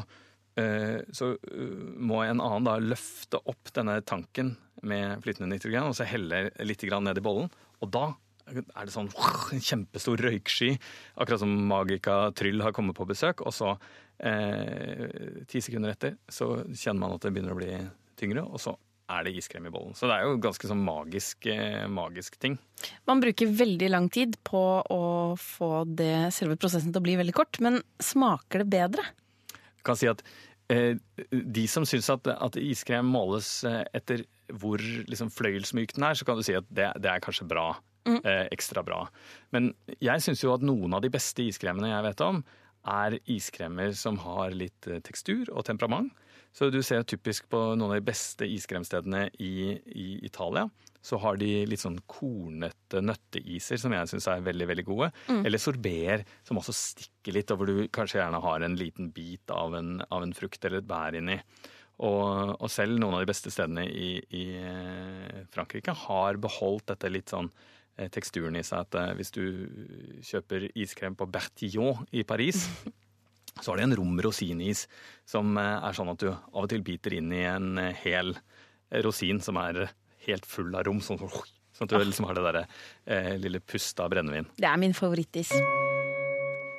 eh, 0.60 1.00
så 1.16 1.32
eh, 1.36 1.74
må 1.96 2.22
en 2.24 2.42
annen 2.44 2.68
da 2.68 2.76
løfte 2.82 3.40
opp 3.48 3.72
denne 3.76 3.98
tanken 4.06 4.54
med 4.86 5.24
flytende 5.24 5.48
nitrogen 5.54 5.88
og 5.88 5.96
så 5.96 6.04
helle 6.06 6.50
litt 6.68 6.84
grann 6.84 7.08
ned 7.08 7.18
i 7.18 7.24
bollen. 7.24 7.48
Og 7.80 7.90
da 7.94 8.10
er 8.46 8.86
det 8.86 8.94
sånn 8.94 9.10
en 9.56 9.62
kjempestor 9.64 10.20
røyksky, 10.22 10.74
akkurat 11.16 11.42
som 11.42 11.54
Magica 11.70 12.18
Tryll 12.36 12.62
har 12.62 12.74
kommet 12.76 12.98
på 12.98 13.08
besøk. 13.08 13.42
Og 13.46 13.54
så, 13.56 13.74
eh, 14.20 15.44
ti 15.50 15.64
sekunder 15.64 15.96
etter, 15.96 16.18
så 16.28 16.60
kjenner 16.72 17.02
man 17.02 17.16
at 17.16 17.26
det 17.26 17.32
begynner 17.34 17.56
å 17.56 17.60
bli 17.60 17.72
tyngre, 18.16 18.46
og 18.46 18.60
så 18.62 18.76
er 19.12 19.26
det 19.26 19.34
iskrem 19.38 19.68
i 19.68 19.72
bollen. 19.72 19.94
Så 19.94 20.08
det 20.10 20.16
er 20.16 20.26
jo 20.26 20.40
ganske 20.42 20.68
sånn 20.70 20.82
magisk, 20.84 21.46
eh, 21.50 21.86
magisk 21.90 22.38
ting. 22.42 22.58
Man 23.08 23.22
bruker 23.22 23.52
veldig 23.52 23.90
lang 23.92 24.08
tid 24.12 24.36
på 24.46 24.62
å 24.82 25.02
få 25.40 25.70
det, 25.86 26.32
selve 26.34 26.58
prosessen 26.58 26.92
til 26.92 27.02
å 27.02 27.06
bli 27.06 27.16
veldig 27.20 27.36
kort, 27.36 27.60
men 27.62 27.80
smaker 28.02 28.64
det 28.64 28.70
bedre? 28.74 29.06
Jeg 29.52 29.86
kan 29.86 29.98
si 29.98 30.10
at 30.10 30.22
eh, 30.72 30.98
De 31.30 31.66
som 31.70 31.86
syns 31.86 32.10
at, 32.10 32.26
at, 32.26 32.58
iskrem 32.58 33.06
måles 33.06 33.62
eh, 33.64 33.84
etter 33.94 34.26
hvor 34.58 34.82
liksom, 34.82 35.30
fløyelsmyk 35.30 35.94
den 35.96 36.06
er, 36.06 36.18
så 36.18 36.26
kan 36.26 36.38
du 36.38 36.46
si 36.46 36.54
at 36.58 36.66
det, 36.70 36.90
det 37.02 37.10
er 37.10 37.22
kanskje 37.22 37.48
bra. 37.50 37.72
Mm. 38.06 38.20
Eh, 38.22 38.44
ekstra 38.54 38.84
bra. 38.86 39.04
Men 39.50 39.72
jeg 39.98 40.22
syns 40.22 40.44
jo 40.44 40.52
at 40.54 40.62
noen 40.62 40.94
av 40.94 41.02
de 41.02 41.10
beste 41.10 41.42
iskremene 41.42 41.90
jeg 41.90 42.06
vet 42.06 42.22
om, 42.26 42.44
er 42.86 43.18
iskremer 43.26 43.94
som 43.98 44.20
har 44.22 44.54
litt 44.54 44.86
eh, 44.86 45.02
tekstur 45.02 45.50
og 45.50 45.66
temperament. 45.66 46.12
Så 46.56 46.70
du 46.72 46.78
ser 46.84 47.04
typisk 47.04 47.50
på 47.52 47.58
noen 47.74 47.90
av 47.90 47.98
de 47.98 48.06
beste 48.06 48.46
iskremstedene 48.48 49.26
i, 49.44 49.76
i 49.76 50.06
Italia. 50.24 50.64
Så 51.04 51.18
har 51.20 51.36
de 51.38 51.50
litt 51.68 51.82
sånn 51.82 51.98
kornete 52.08 53.02
nøtteiser 53.04 53.78
som 53.78 53.92
jeg 53.92 54.08
syns 54.10 54.26
er 54.32 54.46
veldig 54.46 54.70
veldig 54.72 54.86
gode. 54.88 55.10
Mm. 55.28 55.42
Eller 55.44 55.62
sorbeer 55.62 56.24
som 56.48 56.56
også 56.58 56.74
stikker 56.74 57.36
litt, 57.36 57.52
og 57.52 57.60
hvor 57.60 57.70
du 57.70 57.84
kanskje 57.92 58.22
gjerne 58.22 58.40
har 58.42 58.64
en 58.64 58.78
liten 58.80 59.12
bit 59.14 59.52
av 59.52 59.76
en, 59.76 60.00
av 60.08 60.24
en 60.24 60.34
frukt 60.36 60.64
eller 60.64 60.80
et 60.80 60.88
bær 60.88 61.20
inni. 61.20 61.36
Og, 61.96 62.56
og, 62.56 62.66
selv 62.72 62.96
noen 63.00 63.18
av 63.18 63.24
de 63.24 63.30
beste 63.30 63.52
stedene 63.52 63.84
i, 63.88 64.10
i 64.36 64.44
eh, 64.56 65.44
Frankrike 65.52 65.92
har 66.08 66.40
beholdt 66.40 66.88
dette 66.90 67.12
litt 67.12 67.32
sånn 67.32 67.48
eh, 68.00 68.08
teksturen 68.12 68.56
i 68.56 68.64
seg. 68.64 68.88
At 68.88 69.16
hvis 69.20 69.32
du 69.36 69.44
kjøper 70.24 70.70
iskrem 70.72 71.16
på 71.16 71.28
Bertillon 71.28 72.04
i 72.16 72.24
Paris 72.24 72.64
Så 73.60 73.72
har 73.72 73.80
de 73.80 73.86
en 73.86 73.96
rom 73.96 74.20
rosinis 74.20 74.86
som 75.28 75.56
eh, 75.60 75.86
er 75.88 75.96
sånn 75.96 76.12
at 76.12 76.22
du 76.22 76.30
av 76.30 76.64
og 76.64 76.70
til 76.72 76.84
biter 76.86 77.16
inn 77.16 77.32
i 77.32 77.44
en 77.48 77.78
eh, 77.80 77.96
hel 78.04 78.34
rosin 79.04 79.40
som 79.42 79.58
er 79.60 79.86
helt 80.26 80.46
full 80.46 80.74
av 80.76 80.86
rom. 80.86 81.00
Sånn, 81.04 81.20
sånn 81.20 81.88
at 81.88 81.96
du 81.96 82.04
liksom 82.04 82.28
har 82.28 82.38
det 82.38 82.46
derre 82.46 82.64
eh, 83.04 83.34
lille 83.40 83.62
pustet 83.64 84.04
av 84.04 84.12
brennevin. 84.12 84.48
Det 84.56 84.68
er 84.68 84.80
min 84.80 84.96
favorittis. 84.96 85.54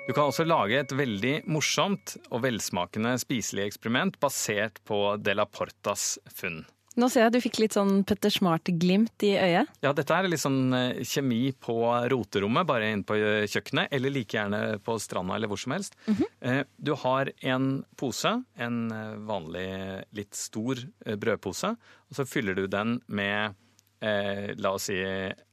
Du 0.08 0.14
kan 0.16 0.30
også 0.30 0.46
lage 0.48 0.78
et 0.80 0.94
veldig 0.96 1.34
morsomt 1.52 2.16
og 2.30 2.46
velsmakende 2.46 3.18
spiselig 3.20 3.66
eksperiment 3.68 4.16
basert 4.24 4.80
på 4.88 5.02
De 5.20 5.34
la 5.36 5.44
Portas 5.50 6.14
funn. 6.32 6.62
Nå 6.98 7.10
ser 7.14 7.22
jeg 7.24 7.30
at 7.30 7.36
du 7.36 7.44
fikk 7.44 7.60
litt 7.62 7.76
sånn 7.78 8.02
Petter 8.10 8.34
Smart-glimt 8.34 9.24
i 9.28 9.36
øyet. 9.38 9.70
Ja, 9.86 9.92
dette 9.94 10.16
er 10.16 10.26
litt 10.32 10.42
sånn 10.42 10.74
eh, 10.74 11.04
kjemi 11.06 11.52
på 11.54 11.76
roterommet, 12.10 12.66
bare 12.70 12.90
inne 12.90 13.06
på 13.06 13.18
eh, 13.20 13.46
kjøkkenet. 13.46 13.92
Eller 13.94 14.14
like 14.16 14.34
gjerne 14.34 14.80
på 14.82 14.96
stranda 15.02 15.36
eller 15.38 15.52
hvor 15.52 15.62
som 15.62 15.76
helst. 15.76 15.98
Mm 16.08 16.16
-hmm. 16.16 16.66
Du 16.78 16.94
har 16.96 17.32
en 17.42 17.86
pose, 17.96 18.44
en 18.56 18.78
vanlig 19.28 20.04
litt 20.12 20.34
stor 20.36 20.76
brødpose, 21.06 21.76
og 22.10 22.16
så 22.16 22.26
fyller 22.26 22.54
du 22.56 22.68
den 22.68 23.02
med 23.08 23.54
la 24.58 24.70
oss 24.70 24.84
si 24.84 24.98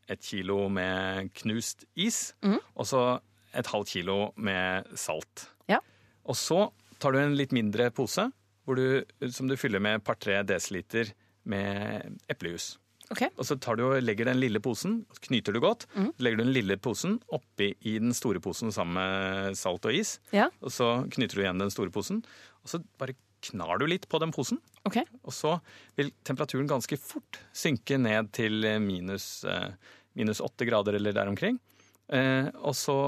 et 0.09 0.21
kilo 0.21 0.69
med 0.69 1.33
knust 1.35 1.85
is, 1.97 2.35
mm 2.43 2.53
-hmm. 2.53 2.61
og 2.75 2.87
så 2.87 3.21
et 3.53 3.67
halvt 3.67 3.89
kilo 3.89 4.33
med 4.37 4.85
salt. 4.95 5.51
Ja. 5.67 5.79
Og 6.25 6.37
så 6.37 6.73
tar 6.99 7.13
du 7.13 7.19
en 7.19 7.37
litt 7.37 7.53
mindre 7.53 7.91
pose 7.91 8.31
du, 8.67 9.05
som 9.31 9.49
du 9.49 9.57
fyller 9.57 9.83
med 9.83 9.99
et 9.99 10.05
par-tre 10.05 10.43
desiliter 10.43 11.13
med 11.49 12.19
eplejus. 12.33 12.75
Okay. 13.13 13.29
Og 13.37 13.45
så 13.45 13.57
tar 13.61 13.77
du 13.77 13.85
og 13.85 13.99
legger 14.01 14.31
den 14.31 14.41
lille 14.41 14.61
posen, 14.65 15.03
knyter 15.27 15.55
du 15.55 15.61
godt. 15.61 15.85
Mm. 15.93 16.09
Så 16.17 16.25
legger 16.25 16.41
du 16.41 16.45
den 16.47 16.55
lille 16.57 16.77
posen 16.81 17.19
oppi 17.37 17.75
i 17.85 17.99
den 18.01 18.15
store 18.17 18.41
posen 18.45 18.73
sammen 18.73 18.97
med 18.97 19.59
salt 19.61 19.85
og 19.85 19.97
is. 19.97 20.17
Ja. 20.33 20.49
Og 20.65 20.73
så 20.73 20.89
knyter 21.13 21.37
du 21.37 21.45
igjen 21.45 21.61
den 21.61 21.73
store 21.75 21.93
posen. 21.95 22.23
Og 22.65 22.73
så 22.73 22.81
bare 23.01 23.17
knar 23.45 23.77
du 23.81 23.87
litt 23.91 24.09
på 24.09 24.21
den 24.23 24.33
posen. 24.33 24.61
Okay. 24.89 25.05
Og 25.23 25.37
så 25.37 25.59
vil 25.99 26.15
temperaturen 26.25 26.71
ganske 26.71 26.97
fort 27.01 27.43
synke 27.57 27.99
ned 28.01 28.33
til 28.37 28.65
minus, 28.81 29.45
eh, 29.45 29.77
minus 30.17 30.41
8 30.41 30.69
grader 30.69 30.97
eller 30.97 31.13
der 31.13 31.29
omkring. 31.29 31.61
Eh, 32.09 32.49
og 32.57 32.73
så 32.79 32.99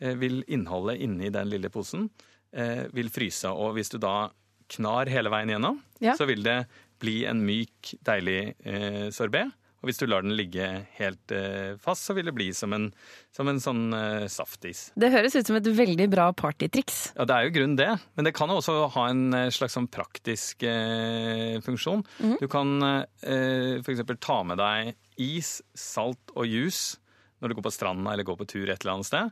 eh, 0.00 0.12
vil 0.20 0.42
innholdet 0.44 1.00
inni 1.00 1.32
den 1.32 1.50
lille 1.52 1.72
posen 1.72 2.10
vil 2.52 3.08
fryse. 3.08 3.48
Og 3.48 3.70
hvis 3.78 3.88
du 3.88 3.94
da 3.96 4.26
knar 4.68 5.08
hele 5.08 5.30
veien 5.32 5.54
gjennom, 5.54 5.78
ja. 6.04 6.12
så 6.18 6.26
vil 6.28 6.42
det 6.44 6.66
bli 7.02 7.22
en 7.28 7.42
myk, 7.46 7.96
deilig 8.06 8.54
eh, 8.62 9.08
sorbé. 9.14 9.48
Og 9.82 9.88
hvis 9.90 9.98
du 9.98 10.04
lar 10.06 10.22
den 10.22 10.36
ligge 10.38 10.66
helt 10.94 11.32
eh, 11.34 11.74
fast, 11.82 12.06
så 12.06 12.14
vil 12.14 12.28
det 12.28 12.34
bli 12.36 12.52
som 12.54 12.70
en, 12.76 12.86
som 13.34 13.48
en 13.50 13.58
sånn 13.62 13.88
eh, 13.98 14.26
saftis. 14.30 14.84
Det 14.94 15.10
høres 15.10 15.34
ut 15.34 15.48
som 15.48 15.58
et 15.58 15.66
veldig 15.66 16.06
bra 16.12 16.28
partytriks. 16.38 17.00
Ja, 17.16 17.26
det 17.26 17.34
er 17.34 17.48
jo 17.48 17.54
grunn 17.56 17.74
det. 17.80 17.90
Men 18.14 18.28
det 18.28 18.34
kan 18.38 18.52
også 18.54 18.76
ha 18.94 19.08
en 19.10 19.34
eh, 19.34 19.50
slags 19.54 19.74
sånn 19.74 19.90
praktisk 19.90 20.62
eh, 20.62 21.58
funksjon. 21.66 22.06
Mm 22.20 22.28
-hmm. 22.30 22.38
Du 22.38 22.46
kan 22.46 22.82
eh, 22.86 23.82
f.eks. 23.82 24.06
ta 24.22 24.42
med 24.46 24.62
deg 24.62 24.94
is, 25.18 25.60
salt 25.74 26.30
og 26.36 26.46
juice 26.46 27.02
når 27.42 27.50
du 27.50 27.54
går 27.58 27.66
på 27.66 27.74
stranda 27.74 28.12
eller 28.12 28.24
går 28.24 28.38
på 28.38 28.46
tur 28.54 28.70
et 28.70 28.84
eller 28.84 28.94
annet 28.94 29.10
sted. 29.10 29.30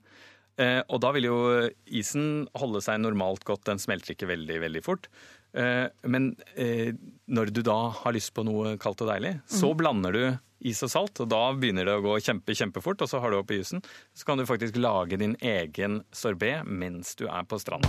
Eh, 0.59 0.83
og 0.89 0.99
da 1.01 1.13
vil 1.15 1.29
jo 1.31 1.39
isen 1.87 2.49
holde 2.59 2.83
seg 2.83 2.99
normalt 3.01 3.45
godt, 3.45 3.69
den 3.71 3.79
smelter 3.79 4.17
ikke 4.17 4.29
veldig, 4.35 4.61
veldig 4.67 4.83
fort. 4.83 5.07
Eh, 5.53 5.87
men 6.07 6.35
eh, 6.55 6.95
når 7.27 7.51
du 7.55 7.63
da 7.67 7.79
har 8.03 8.15
lyst 8.15 8.35
på 8.37 8.45
noe 8.47 8.77
kaldt 8.81 9.03
og 9.05 9.11
deilig, 9.11 9.37
så 9.51 9.73
mm. 9.73 9.77
blander 9.81 10.17
du 10.17 10.25
is 10.61 10.83
og 10.85 10.93
salt, 10.93 11.23
og 11.25 11.31
da 11.33 11.41
begynner 11.57 11.89
det 11.89 11.97
å 11.97 12.05
gå 12.05 12.19
kjempe, 12.21 12.55
kjempefort, 12.57 13.01
og 13.01 13.11
så 13.11 13.23
har 13.23 13.33
du 13.33 13.41
oppi 13.41 13.61
jusen. 13.63 13.81
Så 14.13 14.29
kan 14.29 14.39
du 14.41 14.45
faktisk 14.49 14.77
lage 14.77 15.17
din 15.21 15.37
egen 15.41 16.03
sorbé 16.13 16.59
mens 16.69 17.17
du 17.17 17.27
er 17.31 17.49
på 17.49 17.61
stranda. 17.63 17.89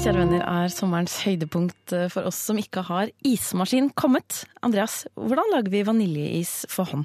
Kjære 0.00 0.16
venner, 0.16 0.40
er 0.48 0.70
sommerens 0.72 1.18
høydepunkt 1.26 1.92
eh, 1.92 2.06
for 2.08 2.24
oss 2.30 2.38
som 2.48 2.56
ikke 2.56 2.80
har 2.88 3.10
ismaskin 3.26 3.90
kommet. 3.92 4.46
Andreas, 4.64 5.02
hvordan 5.12 5.50
lager 5.52 5.74
vi 5.74 5.82
vaniljeis 5.84 6.52
for 6.72 6.88
hånd? 6.88 7.04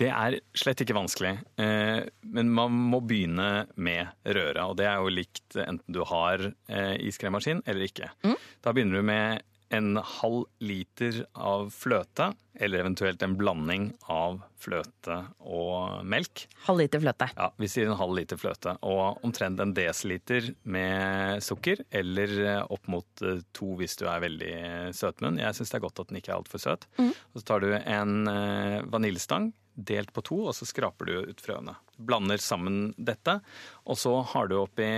Det 0.00 0.08
er 0.08 0.38
slett 0.56 0.80
ikke 0.80 0.96
vanskelig, 0.96 1.34
eh, 1.60 2.06
men 2.32 2.54
man 2.56 2.72
må 2.72 3.02
begynne 3.04 3.66
med 3.76 4.14
røra. 4.24 4.64
Og 4.64 4.78
det 4.80 4.88
er 4.88 4.96
jo 4.96 5.12
likt 5.12 5.58
enten 5.60 5.92
du 5.92 6.00
har 6.08 6.46
eh, 6.46 6.94
iskremmaskin 7.04 7.60
eller 7.68 7.84
ikke. 7.84 8.08
Mm. 8.24 8.38
Da 8.64 8.72
begynner 8.72 9.02
du 9.02 9.10
med 9.12 9.44
en 9.74 9.96
halv 9.96 10.44
liter 10.62 11.24
av 11.32 11.70
fløte, 11.74 12.30
eller 12.54 12.80
eventuelt 12.84 13.22
en 13.22 13.34
blanding 13.36 13.88
av 14.12 14.38
fløte 14.60 15.16
og 15.42 16.06
melk. 16.08 16.46
Halv 16.66 16.80
liter 16.84 17.02
fløte. 17.02 17.28
Ja, 17.36 17.50
vi 17.60 17.68
sier 17.70 17.90
en 17.90 17.98
halv 17.98 18.16
liter 18.16 18.40
fløte. 18.40 18.76
Og 18.86 19.24
omtrent 19.26 19.60
en 19.60 19.74
desiliter 19.76 20.52
med 20.62 21.42
sukker, 21.44 21.82
eller 21.90 22.34
eh, 22.44 22.62
opp 22.62 22.86
mot 22.92 23.26
eh, 23.26 23.42
to 23.56 23.74
hvis 23.80 23.98
du 24.00 24.06
er 24.08 24.22
veldig 24.24 24.54
søtmunn. 24.96 25.42
Jeg 25.42 25.58
syns 25.58 25.74
det 25.74 25.80
er 25.80 25.86
godt 25.88 26.02
at 26.04 26.12
den 26.12 26.20
ikke 26.22 26.32
er 26.32 26.38
altfor 26.38 26.62
søt. 26.62 26.88
Mm. 27.00 27.12
Og 27.12 27.42
så 27.42 27.46
tar 27.50 27.66
du 27.66 27.70
en 27.76 28.32
eh, 28.32 28.80
vaniljestang 28.92 29.50
delt 29.76 30.14
på 30.16 30.24
to, 30.24 30.40
og 30.48 30.56
så 30.56 30.68
skraper 30.68 31.10
du 31.10 31.32
ut 31.32 31.42
frøene. 31.42 31.76
Blander 31.98 32.40
sammen 32.40 32.94
dette, 32.96 33.40
og 33.84 34.00
så 34.00 34.14
har 34.32 34.48
du 34.48 34.56
oppi 34.62 34.88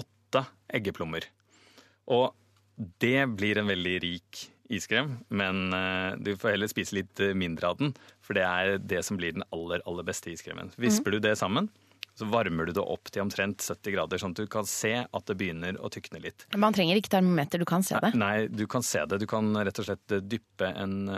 åtte 0.00 0.42
eggeplommer. 0.74 1.28
Og 2.10 2.32
det 2.76 3.26
blir 3.36 3.58
en 3.58 3.72
veldig 3.72 3.96
rik 4.04 4.50
iskrem, 4.68 5.18
men 5.28 5.74
uh, 5.74 6.16
du 6.18 6.36
får 6.36 6.50
heller 6.56 6.68
spise 6.70 6.94
litt 6.96 7.20
eh, 7.22 7.34
mindre 7.38 7.68
av 7.70 7.76
den. 7.80 7.94
For 8.24 8.34
det 8.36 8.44
er 8.46 8.78
det 8.82 9.02
som 9.06 9.16
blir 9.18 9.32
den 9.36 9.44
aller, 9.54 9.80
aller 9.86 10.04
beste 10.06 10.30
iskremen. 10.32 10.70
Visper 10.76 11.10
mm. 11.12 11.14
du 11.14 11.18
det 11.28 11.36
sammen, 11.38 11.68
så 12.18 12.24
varmer 12.32 12.64
du 12.66 12.72
det 12.74 12.82
opp 12.82 13.10
til 13.12 13.22
omtrent 13.22 13.62
70 13.62 13.92
grader, 13.94 14.18
sånn 14.18 14.32
at 14.34 14.40
du 14.40 14.46
kan 14.50 14.66
se 14.66 15.04
at 15.04 15.26
det 15.28 15.36
begynner 15.38 15.78
å 15.78 15.88
tykne 15.92 16.18
litt. 16.24 16.46
Man 16.56 16.72
trenger 16.74 16.96
ikke 16.98 17.12
termometer, 17.12 17.58
du 17.60 17.66
kan 17.68 17.82
se 17.86 17.94
det? 18.02 18.10
Nei, 18.18 18.48
du 18.48 18.66
kan 18.72 18.82
se 18.86 19.00
det. 19.06 19.18
Du 19.22 19.26
kan 19.30 19.54
rett 19.54 19.78
og 19.82 19.86
slett 19.86 20.08
dyppe 20.24 20.66
en 20.72 21.10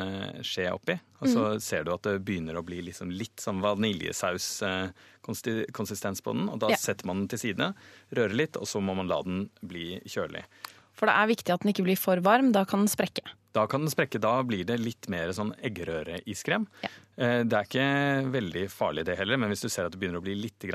skje 0.43 0.73
oppi, 0.75 0.97
og 1.23 1.29
så 1.31 1.43
mm. 1.55 1.61
ser 1.65 1.83
du 1.87 1.91
at 1.95 2.05
det 2.05 2.25
begynner 2.27 2.55
å 2.59 2.67
bli 2.67 2.79
liksom 2.91 3.09
litt 3.15 3.39
sånn 3.41 3.63
vaniljesaus-konsistens 3.65 6.21
på 6.27 6.31
den. 6.35 6.45
Og 6.51 6.59
da 6.67 6.69
ja. 6.75 6.79
setter 6.83 7.05
man 7.09 7.19
den 7.23 7.31
til 7.31 7.41
side, 7.47 7.67
rører 8.19 8.37
litt, 8.43 8.55
og 8.59 8.67
så 8.69 8.79
må 8.83 8.93
man 8.99 9.09
la 9.09 9.19
den 9.25 9.49
bli 9.63 10.03
kjølig. 10.03 10.43
For 10.99 11.11
det 11.11 11.15
er 11.15 11.31
viktig 11.31 11.55
at 11.55 11.63
den 11.63 11.73
ikke 11.75 11.87
blir 11.87 12.01
for 12.01 12.21
varm, 12.25 12.51
da 12.55 12.65
kan 12.69 12.83
den 12.83 12.91
sprekke. 12.91 13.23
Da 13.57 13.65
kan 13.67 13.81
den 13.81 13.91
sprekke, 13.91 14.21
da 14.21 14.37
blir 14.47 14.67
det 14.69 14.77
litt 14.81 15.09
mer 15.11 15.31
sånn 15.35 15.55
eggerøreiskrem. 15.65 16.67
Ja. 16.85 16.91
Eh, 17.19 17.41
det 17.49 17.57
er 17.57 17.67
ikke 17.67 17.87
veldig 18.35 18.65
farlig 18.71 19.07
det 19.09 19.17
heller, 19.19 19.41
men 19.41 19.51
hvis 19.51 19.65
du 19.65 19.71
ser 19.73 19.89
at 19.89 19.95
det 19.95 20.01
begynner 20.03 20.21
å 20.21 20.27
bli 20.27 20.37
litt 20.39 20.67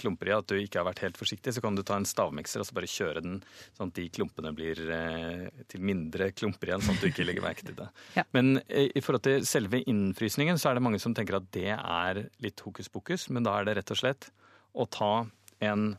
klumper 0.00 0.30
i, 0.30 0.34
at 0.34 0.48
du 0.50 0.56
ikke 0.56 0.80
har 0.80 0.88
vært 0.88 1.02
helt 1.04 1.20
forsiktig, 1.20 1.52
så 1.54 1.62
kan 1.62 1.76
du 1.76 1.84
ta 1.86 1.98
en 2.00 2.08
stavmikser 2.08 2.62
og 2.62 2.68
så 2.68 2.76
bare 2.78 2.90
kjøre 2.90 3.22
den 3.26 3.36
sånn 3.76 3.92
at 3.92 3.98
de 4.00 4.06
klumpene 4.14 4.54
blir 4.56 4.80
eh, 4.96 5.44
til 5.70 5.84
mindre 5.84 6.30
klumper 6.34 6.72
igjen, 6.72 6.86
sånn 6.86 6.98
at 6.98 7.04
du 7.04 7.10
ikke 7.12 7.28
legger 7.28 7.44
merke 7.44 7.68
til 7.68 7.78
det. 7.78 7.90
ja. 8.18 8.26
Men 8.34 8.56
eh, 8.66 8.88
i 8.88 9.04
forhold 9.04 9.26
til 9.28 9.46
selve 9.48 9.84
innfrysningen 9.84 10.58
så 10.58 10.72
er 10.72 10.78
det 10.78 10.86
mange 10.88 11.02
som 11.02 11.14
tenker 11.14 11.38
at 11.38 11.50
det 11.54 11.70
er 11.76 12.24
litt 12.42 12.64
hokus 12.64 12.88
pokus, 12.90 13.28
men 13.28 13.46
da 13.46 13.58
er 13.58 13.68
det 13.68 13.78
rett 13.82 13.94
og 13.94 14.00
slett 14.00 14.30
å 14.74 14.88
ta 14.90 15.14
en 15.62 15.92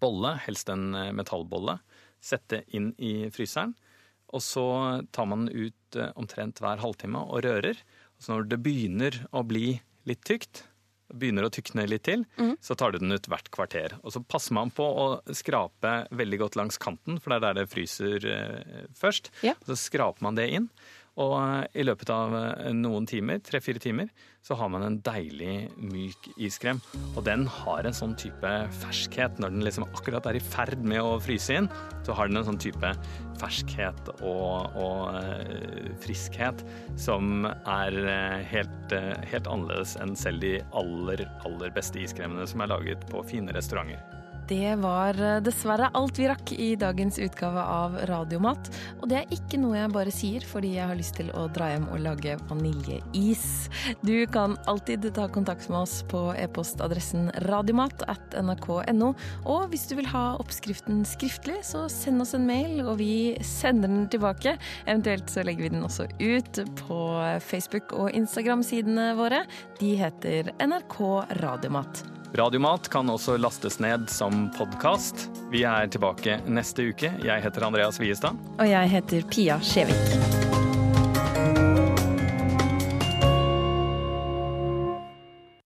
bolle, 0.00 0.36
helst 0.44 0.70
en 0.72 0.92
metallbolle, 1.16 1.80
sette 2.22 2.62
inn 2.74 2.92
i 2.98 3.28
fryseren. 3.34 3.74
Og 4.34 4.42
så 4.42 4.66
tar 5.14 5.28
man 5.30 5.46
den 5.46 5.68
ut 5.68 5.98
eh, 5.98 6.12
omtrent 6.18 6.62
hver 6.62 6.82
halvtime 6.82 7.20
og 7.22 7.44
rører. 7.46 7.78
Så 8.18 8.34
når 8.34 8.48
det 8.50 8.62
begynner 8.64 9.20
å 9.36 9.44
bli 9.46 9.76
litt 10.08 10.24
tykt, 10.26 10.64
begynner 11.14 11.46
å 11.46 11.52
tykne 11.54 11.84
litt 11.86 12.02
til, 12.08 12.24
så 12.64 12.74
tar 12.74 12.92
du 12.92 12.98
den 12.98 13.14
ut 13.14 13.28
hvert 13.30 13.50
kvarter. 13.54 13.94
Og 14.02 14.14
så 14.14 14.22
passer 14.26 14.56
man 14.56 14.72
på 14.74 14.82
å 14.82 15.06
skrape 15.36 15.92
veldig 16.10 16.40
godt 16.40 16.58
langs 16.58 16.80
kanten, 16.82 17.20
for 17.22 17.30
det 17.30 17.36
er 17.38 17.44
der 17.44 17.60
det 17.60 17.70
fryser 17.70 18.26
eh, 18.32 18.86
først. 18.98 19.30
Ja. 19.46 19.54
Så 19.68 19.78
skraper 19.78 20.26
man 20.26 20.38
det 20.38 20.48
inn. 20.56 20.66
Og 21.22 21.34
eh, 21.40 21.80
i 21.80 21.84
løpet 21.86 22.10
av 22.12 22.34
eh, 22.36 22.72
noen 22.76 23.06
timer, 23.08 23.40
tre-fire 23.44 23.80
timer, 23.80 24.10
så 24.44 24.56
har 24.60 24.68
man 24.70 24.84
en 24.86 24.98
deilig, 25.04 25.70
myk 25.80 26.28
iskrem. 26.36 26.80
Og 27.16 27.24
den 27.26 27.46
har 27.50 27.88
en 27.88 27.96
sånn 27.96 28.14
type 28.20 28.50
ferskhet. 28.82 29.40
Når 29.42 29.54
den 29.54 29.64
liksom 29.66 29.88
akkurat 29.88 30.28
er 30.28 30.38
i 30.38 30.44
ferd 30.44 30.84
med 30.86 31.00
å 31.02 31.16
fryse 31.22 31.56
inn, 31.56 31.70
så 32.06 32.14
har 32.16 32.28
den 32.28 32.42
en 32.42 32.48
sånn 32.50 32.60
type 32.62 32.92
ferskhet 33.40 34.12
og, 34.20 34.76
og 34.76 35.16
eh, 35.22 35.88
friskhet 36.04 36.62
som 37.00 37.48
er 37.48 37.98
helt, 38.52 38.94
helt 39.32 39.50
annerledes 39.50 39.96
enn 40.00 40.14
selv 40.18 40.44
de 40.44 40.58
aller, 40.76 41.24
aller 41.48 41.74
beste 41.74 42.04
iskremene 42.04 42.46
som 42.48 42.62
er 42.62 42.72
laget 42.76 43.08
på 43.10 43.24
fine 43.26 43.56
restauranter. 43.56 44.25
Det 44.46 44.76
var 44.78 45.18
eh, 45.18 45.40
dessverre 45.42 45.88
alt 45.98 46.18
vi 46.20 46.28
rakk 46.30 46.52
i 46.54 46.68
dagens 46.78 47.18
utgave 47.18 47.62
av 47.66 47.96
Radiomat. 48.06 48.68
Og 49.00 49.08
det 49.10 49.18
er 49.18 49.32
ikke 49.34 49.58
noe 49.58 49.74
jeg 49.74 49.92
bare 49.94 50.12
sier 50.14 50.46
fordi 50.46 50.76
jeg 50.76 50.86
har 50.86 50.98
lyst 50.98 51.16
til 51.18 51.32
å 51.34 51.48
dra 51.50 51.72
hjem 51.72 51.88
og 51.90 52.02
lage 52.04 52.36
vaniljeis. 52.46 53.46
Du 54.06 54.14
kan 54.30 54.54
alltid 54.70 55.08
ta 55.16 55.26
kontakt 55.32 55.66
med 55.72 55.80
oss 55.82 55.98
på 56.10 56.28
e-postadressen 56.38 57.32
radiomat 57.48 58.06
at 58.12 58.36
nrk.no. 58.38 59.12
Og 59.50 59.66
hvis 59.72 59.88
du 59.90 59.96
vil 59.98 60.10
ha 60.12 60.26
oppskriften 60.38 61.02
skriftlig, 61.08 61.58
så 61.66 61.86
send 61.90 62.22
oss 62.22 62.36
en 62.38 62.46
mail, 62.46 62.84
og 62.86 63.00
vi 63.02 63.34
sender 63.42 63.90
den 63.90 64.06
tilbake. 64.12 64.54
Eventuelt 64.86 65.32
så 65.32 65.42
legger 65.46 65.66
vi 65.66 65.74
den 65.74 65.86
også 65.86 66.06
ut 66.22 66.62
på 66.84 67.00
Facebook- 67.42 67.96
og 67.98 68.14
Instagram-sidene 68.14 69.10
våre. 69.18 69.42
De 69.80 69.96
heter 69.98 70.54
NRK 70.62 71.00
Radiomat. 71.42 72.06
Radiomat 72.36 72.88
kan 72.88 73.08
også 73.10 73.36
lastes 73.36 73.78
ned 73.80 74.10
som 74.12 74.50
podkast. 74.58 75.30
Vi 75.50 75.62
er 75.64 75.88
tilbake 75.88 76.36
neste 76.44 76.90
uke. 76.90 77.14
Jeg 77.24 77.44
heter 77.46 77.64
Andreas 77.64 77.96
Wiestad. 78.02 78.36
Og 78.58 78.68
jeg 78.68 78.92
heter 78.92 79.24
Pia 79.32 79.56
Skjevik. 79.64 80.45